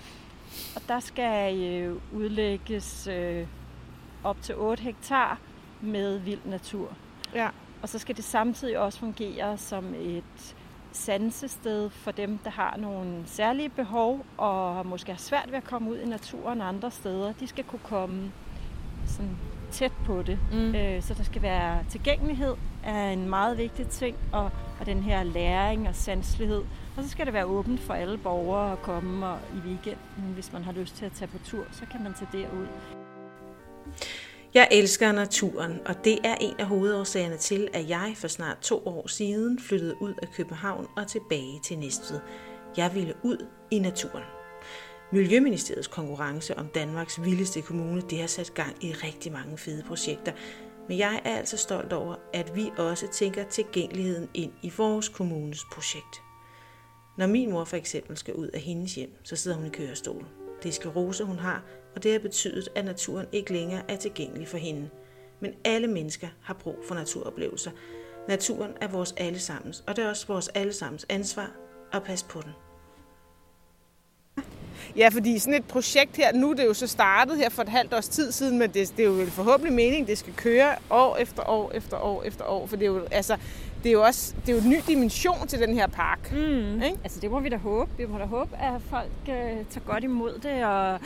Og 0.77 0.83
der 0.89 1.01
skal 1.01 1.63
øh, 1.63 1.97
udlægges 2.13 3.07
øh, 3.07 3.47
op 4.25 4.43
til 4.43 4.55
8 4.57 4.83
hektar 4.83 5.39
med 5.81 6.19
vild 6.19 6.41
natur. 6.45 6.89
Ja. 7.35 7.49
Og 7.83 7.89
så 7.89 7.99
skal 7.99 8.17
det 8.17 8.25
samtidig 8.25 8.79
også 8.79 8.99
fungere 8.99 9.59
som 9.59 9.95
et 9.95 10.57
sansested 10.97 11.91
for 11.91 12.11
dem, 12.11 12.39
der 12.39 12.51
har 12.51 12.77
nogle 12.77 13.23
særlige 13.27 13.69
behov 13.69 14.27
og 14.37 14.87
måske 14.87 15.13
har 15.13 15.19
svært 15.19 15.47
ved 15.49 15.57
at 15.57 15.65
komme 15.65 15.91
ud 15.91 15.99
i 15.99 16.07
naturen 16.07 16.61
andre 16.61 16.91
steder. 16.91 17.33
De 17.33 17.47
skal 17.47 17.65
kunne 17.65 17.85
komme 17.85 18.33
sådan 19.07 19.37
tæt 19.71 19.93
på 20.05 20.23
det. 20.23 20.39
Mm. 20.53 20.75
Øh, 20.75 21.03
så 21.03 21.15
der 21.15 21.23
skal 21.23 21.43
være 21.43 21.85
tilgængelighed 21.91 22.55
er 22.85 23.11
en 23.11 23.29
meget 23.29 23.59
vigtig 23.59 23.89
ting, 23.89 24.17
og, 24.33 24.51
og 24.81 24.87
den 24.87 25.03
her 25.03 25.23
læring 25.23 25.89
og 25.89 25.95
sanselighed. 25.95 26.63
Og 26.97 27.03
så 27.03 27.09
skal 27.09 27.27
det 27.27 27.35
være 27.35 27.45
åbent 27.45 27.81
for 27.81 27.95
alle 27.95 28.19
borgere 28.19 28.73
at 28.73 28.83
komme 28.83 29.27
og 29.27 29.39
i 29.55 29.69
weekenden, 29.69 30.33
hvis 30.35 30.53
man 30.53 30.65
har 30.65 30.73
lyst 30.73 30.97
til 30.97 31.05
at 31.05 31.13
tage 31.13 31.29
på 31.29 31.39
tur, 31.45 31.65
så 31.73 31.87
kan 31.91 32.03
man 32.03 32.15
tage 32.15 32.29
derud. 32.33 32.67
Jeg 34.55 34.69
elsker 34.71 35.13
naturen, 35.13 35.81
og 35.87 36.05
det 36.05 36.19
er 36.25 36.35
en 36.41 36.55
af 36.59 36.67
hovedårsagerne 36.67 37.37
til, 37.37 37.69
at 37.73 37.89
jeg 37.89 38.13
for 38.17 38.29
snart 38.29 38.59
to 38.59 38.87
år 38.87 39.07
siden 39.07 39.59
flyttede 39.59 40.03
ud 40.03 40.15
af 40.23 40.29
København 40.37 40.87
og 40.97 41.09
tilbage 41.09 41.61
til 41.65 41.79
Næstved. 41.79 42.21
Jeg 42.77 42.95
ville 42.95 43.15
ud 43.23 43.47
i 43.71 43.79
naturen. 43.79 44.25
Miljøministeriets 45.13 45.89
konkurrence 45.89 46.59
om 46.59 46.69
Danmarks 46.75 47.25
vildeste 47.25 47.63
kommune, 47.63 48.01
det 48.01 48.19
har 48.19 48.27
sat 48.27 48.55
gang 48.55 48.85
i 48.85 48.93
rigtig 48.93 49.33
mange 49.33 49.59
fede 49.59 49.83
projekter. 49.83 50.33
Men 50.89 50.99
jeg 50.99 51.21
er 51.25 51.37
altså 51.37 51.57
stolt 51.57 51.93
over, 51.93 52.15
at 52.33 52.57
vi 52.57 52.71
også 52.79 53.09
tænker 53.13 53.45
tilgængeligheden 53.45 54.29
ind 54.35 54.53
i 54.63 54.73
vores 54.77 55.09
kommunes 55.09 55.65
projekt. 55.73 56.23
Når 57.19 57.27
min 57.27 57.51
mor 57.51 57.65
for 57.65 57.77
eksempel 57.77 58.17
skal 58.17 58.35
ud 58.35 58.49
af 58.49 58.61
hendes 58.61 58.95
hjem, 58.95 59.11
så 59.25 59.37
sidder 59.37 59.57
hun 59.57 59.67
i 59.67 59.71
kørestol. 59.71 60.27
Det 60.63 60.69
er 60.69 60.73
sklerose, 60.73 61.25
hun 61.25 61.39
har, 61.39 61.63
og 61.97 62.03
det 62.03 62.13
har 62.13 62.19
betydet, 62.19 62.69
at 62.75 62.85
naturen 62.85 63.27
ikke 63.33 63.53
længere 63.53 63.83
er 63.89 63.97
tilgængelig 63.97 64.49
for 64.49 64.59
hende. 64.59 64.89
Men 65.41 65.53
alle 65.65 65.89
mennesker 65.89 66.29
har 66.43 66.55
brug 66.55 66.77
for 66.89 66.95
naturoplevelser. 66.95 67.71
Naturen 68.29 68.73
er 68.81 68.89
vores 68.89 69.15
allesammens, 69.17 69.85
og 69.87 69.97
det 69.97 70.05
er 70.05 70.09
også 70.09 70.27
vores 70.27 70.49
allesammens 70.49 71.07
ansvar 71.09 71.51
at 71.93 72.03
passe 72.03 72.27
på 72.27 72.41
den. 72.41 72.51
Ja, 74.97 75.09
fordi 75.09 75.39
sådan 75.39 75.55
et 75.55 75.65
projekt 75.65 76.17
her, 76.17 76.33
nu 76.33 76.51
er 76.51 76.55
det 76.55 76.65
jo 76.65 76.75
så 76.75 76.87
startet 76.87 77.37
her 77.37 77.49
for 77.49 77.63
et 77.63 77.69
halvt 77.69 77.95
års 77.95 78.09
tid 78.09 78.33
siden, 78.33 78.59
men 78.59 78.71
det, 78.71 78.95
det 78.97 79.05
er 79.05 79.09
jo 79.09 79.27
forhåbentlig 79.27 79.73
meningen, 79.73 80.07
det 80.07 80.19
skal 80.19 80.33
køre 80.37 80.75
år 80.91 81.17
efter 81.17 81.49
år 81.49 81.73
efter 81.75 81.99
år 81.99 82.23
efter 82.23 82.45
år, 82.45 82.67
for 82.67 82.77
det 82.77 82.85
er 82.85 82.91
jo, 82.91 83.07
altså, 83.11 83.37
det 83.83 83.89
er 83.89 83.93
jo 83.93 84.03
også 84.03 84.35
det 84.47 84.53
er 84.53 84.57
jo 84.57 84.63
en 84.63 84.71
ny 84.71 84.77
dimension 84.87 85.47
til 85.49 85.59
den 85.59 85.75
her 85.75 85.87
park. 85.87 86.33
Mm. 86.33 86.83
Ikke? 86.83 86.99
Altså 87.05 87.21
det 87.21 87.31
må 87.31 87.41
vi 87.41 87.49
da 87.49 87.57
håbe. 87.57 87.91
Vi 87.99 88.07
må 88.07 88.19
da 88.19 88.25
håbe, 88.25 88.57
at 88.57 88.83
folk 88.91 89.11
øh, 89.29 89.35
tager 89.71 89.87
godt 89.87 90.05
imod 90.05 90.39
det, 90.43 90.65
og 90.65 91.01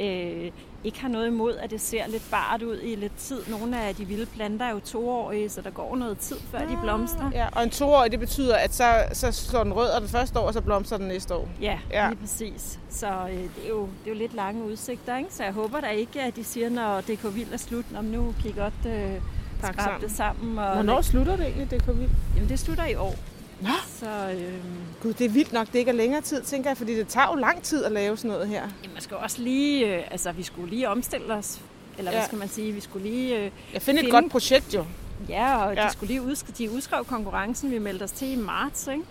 øh, 0.00 0.50
ikke 0.84 1.00
har 1.00 1.08
noget 1.08 1.26
imod, 1.26 1.56
at 1.56 1.70
det 1.70 1.80
ser 1.80 2.06
lidt 2.08 2.22
bart 2.30 2.62
ud 2.62 2.78
i 2.82 2.94
lidt 2.94 3.16
tid. 3.16 3.40
Nogle 3.48 3.82
af 3.82 3.94
de 3.94 4.04
vilde 4.04 4.26
planter 4.26 4.66
er 4.66 4.70
jo 4.70 4.80
toårige, 4.80 5.48
så 5.48 5.60
der 5.60 5.70
går 5.70 5.96
noget 5.96 6.18
tid, 6.18 6.36
før 6.50 6.58
de 6.58 6.78
blomstrer. 6.82 7.30
Ja, 7.34 7.46
og 7.52 7.62
en 7.62 7.70
toårig, 7.70 8.10
det 8.10 8.20
betyder, 8.20 8.56
at 8.56 8.74
så, 8.74 9.04
så 9.12 9.32
slår 9.32 9.64
den 9.64 9.72
rød 9.72 9.88
og 9.88 10.00
det 10.00 10.10
første 10.10 10.38
år, 10.38 10.46
og 10.46 10.52
så 10.52 10.60
blomstrer 10.60 10.98
den 10.98 11.08
næste 11.08 11.34
år. 11.34 11.48
Ja, 11.60 11.78
ja. 11.90 12.08
lige 12.08 12.20
præcis. 12.20 12.78
Så 12.90 13.06
øh, 13.06 13.36
det, 13.36 13.64
er 13.64 13.68
jo, 13.68 13.80
det 13.80 14.10
er 14.10 14.14
jo 14.14 14.18
lidt 14.18 14.34
lange 14.34 14.64
udsigter, 14.64 15.18
ikke? 15.18 15.34
Så 15.34 15.44
jeg 15.44 15.52
håber 15.52 15.80
da 15.80 15.88
ikke, 15.88 16.22
at 16.22 16.36
de 16.36 16.44
siger, 16.44 16.70
når 16.70 17.00
DK 17.00 17.34
Vild 17.34 17.52
er 17.52 17.56
slut, 17.56 17.84
om 17.96 18.04
nu 18.04 18.34
kan 18.42 18.50
I 18.50 18.54
godt 18.58 18.86
øh, 18.86 19.20
skrabe 19.58 20.04
det 20.06 20.10
sammen. 20.10 20.58
Og 20.58 20.74
Hvornår 20.74 21.00
slutter 21.00 21.36
det 21.36 21.46
egentlig, 21.46 21.70
DK 21.70 21.86
Vild? 21.86 22.10
Jamen, 22.34 22.48
det 22.48 22.58
slutter 22.58 22.84
i 22.86 22.94
år. 22.94 23.14
Nå. 23.62 23.68
Så, 23.98 24.06
øhm, 24.06 24.62
Gud, 25.02 25.12
det 25.12 25.24
er 25.24 25.28
vildt 25.28 25.52
nok, 25.52 25.66
det 25.66 25.78
ikke 25.78 25.88
er 25.88 25.94
længere 25.94 26.20
tid, 26.20 26.42
tænker 26.42 26.70
jeg, 26.70 26.76
fordi 26.76 26.96
det 26.96 27.08
tager 27.08 27.26
jo 27.30 27.34
lang 27.34 27.62
tid 27.62 27.84
at 27.84 27.92
lave 27.92 28.16
sådan 28.16 28.30
noget 28.30 28.48
her. 28.48 28.60
Jamen, 28.82 28.92
man 28.92 29.02
skal 29.02 29.16
også 29.16 29.42
lige, 29.42 29.96
øh, 29.96 30.02
altså 30.10 30.32
vi 30.32 30.42
skulle 30.42 30.70
lige 30.70 30.88
omstille 30.88 31.34
os, 31.34 31.60
eller 31.98 32.10
ja. 32.10 32.16
hvad 32.16 32.26
skal 32.26 32.38
man 32.38 32.48
sige, 32.48 32.72
vi 32.72 32.80
skulle 32.80 33.10
lige... 33.10 33.38
Øh, 33.38 33.50
jeg 33.72 33.82
finder 33.82 34.02
et 34.02 34.10
godt 34.10 34.30
projekt 34.30 34.74
jo. 34.74 34.84
Ja, 35.28 35.56
og 35.56 35.74
ja. 35.74 35.86
de 35.86 35.92
skulle 35.92 36.08
lige 36.08 36.22
udskrive, 36.22 36.54
de 36.58 36.74
udskrev 36.74 37.04
konkurrencen, 37.04 37.70
vi 37.70 37.78
meldte 37.78 38.02
os 38.02 38.12
til 38.12 38.32
i 38.32 38.36
marts, 38.36 38.86
ikke? 38.86 39.02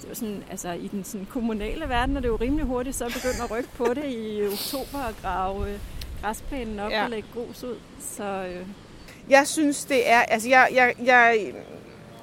Det 0.00 0.08
var 0.08 0.14
sådan, 0.14 0.42
altså 0.50 0.72
i 0.72 0.88
den 0.88 1.04
sådan, 1.04 1.26
kommunale 1.26 1.88
verden 1.88 2.16
er 2.16 2.20
det 2.20 2.28
jo 2.28 2.36
rimelig 2.36 2.66
hurtigt, 2.66 2.96
så 2.96 3.04
begynder 3.04 3.44
at 3.44 3.50
rykke 3.50 3.68
på 3.76 3.94
det 3.94 4.04
i 4.04 4.42
oktober 4.52 4.98
og 4.98 5.14
grave 5.22 5.70
øh, 5.70 5.78
græsplænen 6.22 6.80
op 6.80 6.90
ja. 6.90 7.04
og 7.04 7.10
lægge 7.10 7.28
grus 7.34 7.64
ud. 7.64 7.76
Så, 8.00 8.24
øh. 8.24 8.66
Jeg 9.28 9.48
synes, 9.48 9.84
det 9.84 10.10
er, 10.10 10.20
altså 10.20 10.48
jeg, 10.48 10.68
jeg, 10.74 10.94
jeg 11.04 11.52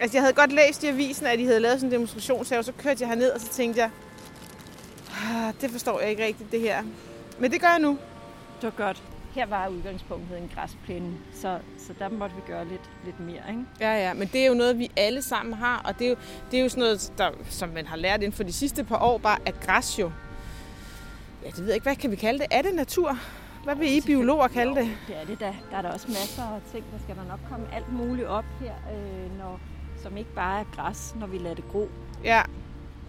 Altså, 0.01 0.17
jeg 0.17 0.23
havde 0.23 0.33
godt 0.33 0.51
læst 0.51 0.83
i 0.83 0.87
avisen, 0.87 1.25
at 1.25 1.39
de 1.39 1.45
havde 1.45 1.59
lavet 1.59 1.79
sådan 1.79 1.87
en 1.87 1.93
demonstrationshave, 1.93 2.63
så 2.63 2.71
kørte 2.77 3.01
jeg 3.01 3.09
herned, 3.09 3.31
og 3.31 3.41
så 3.41 3.49
tænkte 3.49 3.81
jeg, 3.81 3.89
ah, 5.11 5.53
det 5.61 5.71
forstår 5.71 5.99
jeg 5.99 6.09
ikke 6.09 6.25
rigtigt, 6.25 6.51
det 6.51 6.61
her. 6.61 6.83
Men 7.39 7.51
det 7.51 7.61
gør 7.61 7.67
jeg 7.67 7.79
nu. 7.79 7.97
Det 8.61 8.63
var 8.63 8.85
godt. 8.85 9.03
Her 9.35 9.45
var 9.45 9.67
udgangspunktet 9.67 10.37
en 10.37 10.51
græsplæne, 10.55 11.13
så, 11.33 11.57
så 11.77 11.93
der 11.99 12.09
måtte 12.09 12.35
vi 12.35 12.41
gøre 12.47 12.67
lidt, 12.67 12.89
lidt 13.05 13.19
mere. 13.19 13.41
Ikke? 13.49 13.63
Ja, 13.79 14.07
ja, 14.07 14.13
men 14.13 14.27
det 14.27 14.41
er 14.41 14.45
jo 14.45 14.53
noget, 14.53 14.79
vi 14.79 14.91
alle 14.97 15.21
sammen 15.21 15.53
har, 15.53 15.81
og 15.85 15.99
det 15.99 16.05
er 16.05 16.09
jo, 16.09 16.15
det 16.51 16.59
er 16.59 16.63
jo 16.63 16.69
sådan 16.69 16.81
noget, 16.81 17.13
der, 17.17 17.31
som 17.49 17.69
man 17.69 17.85
har 17.85 17.97
lært 17.97 18.19
inden 18.19 18.33
for 18.33 18.43
de 18.43 18.53
sidste 18.53 18.83
par 18.83 18.97
år, 19.03 19.17
bare 19.17 19.37
at 19.45 19.59
græs 19.59 19.99
jo, 19.99 20.11
ja, 21.43 21.47
det 21.47 21.57
ved 21.57 21.65
jeg 21.65 21.75
ikke, 21.75 21.85
hvad 21.85 21.95
kan 21.95 22.11
vi 22.11 22.15
kalde 22.15 22.39
det? 22.39 22.47
Er 22.51 22.61
det 22.61 22.75
natur? 22.75 23.17
Hvad 23.63 23.75
vil 23.75 23.97
I 23.97 24.01
biologer 24.01 24.47
kalde 24.47 24.75
det? 24.75 24.89
det 25.07 25.15
er 25.21 25.25
det 25.25 25.39
da. 25.39 25.55
Der 25.71 25.77
er 25.77 25.81
der 25.81 25.91
også 25.91 26.07
masser 26.07 26.43
af 26.43 26.61
ting, 26.71 26.85
der 26.93 26.99
skal 27.03 27.15
der 27.15 27.23
nok 27.29 27.39
komme 27.49 27.65
alt 27.73 27.93
muligt 27.93 28.27
op 28.27 28.45
her, 28.59 28.73
øh, 28.93 29.37
når, 29.37 29.59
som 30.03 30.17
ikke 30.17 30.33
bare 30.35 30.59
er 30.59 30.65
græs, 30.75 31.15
når 31.19 31.27
vi 31.27 31.37
lader 31.37 31.55
det 31.55 31.63
gro. 31.71 31.89
Ja, 32.23 32.41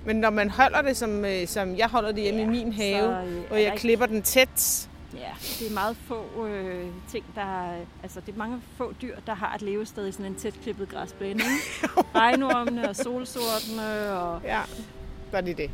men 0.05 0.17
når 0.17 0.31
man 0.31 0.51
holder 0.51 0.83
det, 0.83 0.97
som, 0.97 1.25
øh, 1.25 1.47
som 1.47 1.77
jeg 1.77 1.89
holder 1.89 2.13
det 2.13 2.23
hjemme 2.23 2.41
ja, 2.41 2.47
i 2.47 2.51
min 2.51 2.73
have, 2.73 3.03
så, 3.03 3.31
øh, 3.31 3.43
og 3.51 3.63
jeg 3.63 3.73
klipper 3.77 4.07
ikke... 4.07 4.15
den 4.15 4.23
tæt. 4.23 4.89
Ja, 5.15 5.31
det 5.59 5.71
er 5.71 5.75
meget 5.75 5.97
få 5.97 6.47
øh, 6.47 6.87
ting, 7.11 7.25
der... 7.35 7.77
Altså, 8.03 8.21
det 8.21 8.35
er 8.35 8.39
mange 8.39 8.61
få 8.77 8.95
dyr, 9.03 9.17
der 9.27 9.35
har 9.35 9.55
et 9.55 9.63
levested 9.63 10.09
i 10.09 10.13
sådan 10.13 10.27
en 10.27 10.35
tæt 10.35 10.55
klippet 10.63 10.89
græsplæne. 10.89 11.41
Regnormene 12.15 12.89
og 12.89 12.97
solsortene 12.97 14.13
og... 14.13 14.41
Ja, 14.45 14.61
var 15.33 15.41
det 15.41 15.57
det. 15.57 15.71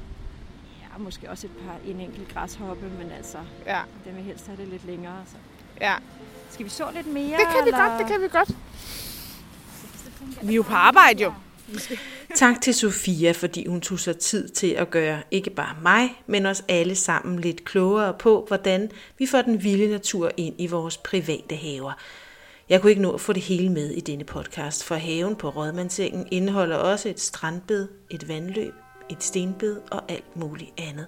Ja, 0.81 0.99
måske 0.99 1.31
også 1.31 1.47
et 1.47 1.53
par, 1.67 1.91
en 1.91 2.01
enkelt 2.01 2.35
græshoppe, 2.35 2.87
men 2.99 3.11
altså, 3.17 3.39
ja. 3.67 3.81
den 4.05 4.17
vil 4.17 4.25
helst 4.25 4.47
have 4.47 4.57
det 4.57 4.69
lidt 4.69 4.87
længere. 4.87 5.17
Så. 5.27 5.37
Ja. 5.81 5.95
Skal 6.51 6.65
vi 6.65 6.71
så 6.71 6.85
lidt 6.95 7.07
mere? 7.07 7.39
Det 7.39 7.47
kan 7.57 7.65
vi 7.65 7.69
eller? 7.69 7.89
godt, 7.89 7.99
det 7.99 8.07
kan 8.07 8.23
vi 8.23 8.29
godt. 8.29 8.49
Vi 10.43 10.53
er 10.53 10.57
jo 10.57 10.63
på 10.63 10.75
arbejde 10.75 11.23
jo. 11.23 11.33
Tak 12.35 12.61
til 12.63 12.75
Sofia, 12.75 13.33
fordi 13.33 13.67
hun 13.67 13.81
tog 13.81 13.99
sig 14.01 14.19
tid 14.19 14.49
til 14.49 14.67
at 14.67 14.91
gøre 14.91 15.23
ikke 15.31 15.51
bare 15.51 15.77
mig, 15.83 16.23
men 16.27 16.47
os 16.47 16.65
alle 16.69 16.95
sammen 16.95 17.39
lidt 17.39 17.65
klogere 17.65 18.15
på, 18.19 18.45
hvordan 18.49 18.91
vi 19.19 19.27
får 19.27 19.43
den 19.43 19.63
vilde 19.63 19.91
natur 19.91 20.31
ind 20.37 20.55
i 20.59 20.67
vores 20.67 20.97
private 20.97 21.57
haver. 21.57 21.93
Jeg 22.69 22.81
kunne 22.81 22.91
ikke 22.91 23.03
nå 23.03 23.13
at 23.13 23.21
få 23.21 23.33
det 23.33 23.43
hele 23.43 23.69
med 23.69 23.91
i 23.91 24.01
denne 24.01 24.25
podcast, 24.25 24.85
for 24.85 24.95
haven 24.95 25.37
på 25.37 25.49
Rådmandsengen 25.49 26.29
indeholder 26.31 26.77
også 26.77 27.09
et 27.09 27.21
strandbed, 27.21 27.89
et 28.11 28.29
vandløb, 28.29 28.75
et 29.11 29.25
stenbed 29.25 29.77
og 29.91 30.03
alt 30.09 30.37
muligt 30.37 30.71
andet. 30.79 31.07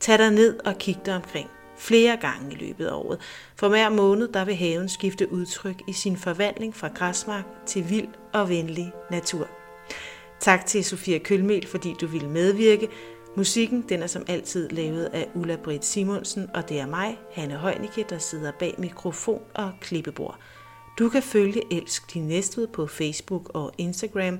Tag 0.00 0.18
dig 0.18 0.30
ned 0.30 0.58
og 0.64 0.78
kig 0.78 0.98
dig 1.06 1.14
omkring. 1.14 1.50
flere 1.78 2.16
gange 2.16 2.52
i 2.52 2.54
løbet 2.54 2.86
af 2.86 2.94
året. 2.94 3.18
For 3.56 3.68
hver 3.68 3.88
måned 3.88 4.28
der 4.28 4.44
vil 4.44 4.56
haven 4.56 4.88
skifte 4.88 5.32
udtryk 5.32 5.82
i 5.88 5.92
sin 5.92 6.16
forvandling 6.16 6.74
fra 6.76 6.88
græsmark 6.88 7.44
til 7.66 7.90
vild 7.90 8.08
og 8.36 8.48
venlig 8.48 8.92
natur. 9.10 9.48
Tak 10.40 10.66
til 10.66 10.84
Sofia 10.84 11.18
Kølmel, 11.18 11.66
fordi 11.66 11.94
du 12.00 12.06
ville 12.06 12.28
medvirke. 12.28 12.88
Musikken 13.36 13.84
den 13.88 14.02
er 14.02 14.06
som 14.06 14.24
altid 14.28 14.68
lavet 14.68 15.04
af 15.04 15.28
Ulla 15.34 15.56
Britt 15.56 15.84
Simonsen, 15.84 16.50
og 16.54 16.68
det 16.68 16.80
er 16.80 16.86
mig, 16.86 17.18
Hanne 17.32 17.54
Højnicke, 17.54 18.04
der 18.08 18.18
sidder 18.18 18.52
bag 18.58 18.74
mikrofon 18.78 19.42
og 19.54 19.72
klippebord. 19.80 20.38
Du 20.98 21.08
kan 21.08 21.22
følge 21.22 21.62
Elsk 21.70 22.14
din 22.14 22.28
Næstved 22.28 22.66
på 22.66 22.86
Facebook 22.86 23.50
og 23.54 23.72
Instagram, 23.78 24.38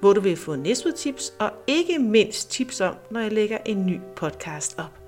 hvor 0.00 0.12
du 0.12 0.20
vil 0.20 0.36
få 0.36 0.56
Næstved 0.56 0.92
tips 0.92 1.32
og 1.38 1.50
ikke 1.66 1.98
mindst 1.98 2.50
tips 2.50 2.80
om, 2.80 2.94
når 3.10 3.20
jeg 3.20 3.32
lægger 3.32 3.58
en 3.66 3.86
ny 3.86 4.00
podcast 4.16 4.78
op. 4.78 4.98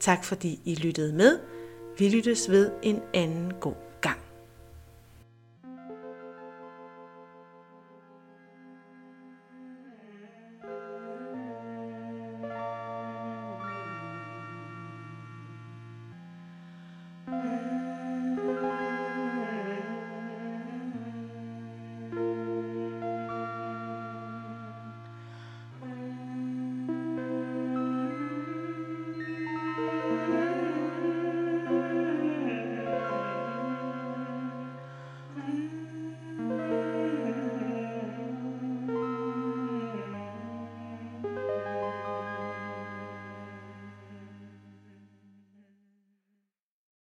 Tak 0.00 0.24
fordi 0.24 0.60
I 0.64 0.74
lyttede 0.74 1.12
med. 1.12 1.38
Vi 1.98 2.08
lyttes 2.08 2.50
ved 2.50 2.70
en 2.82 3.00
anden 3.14 3.52
god 3.60 3.85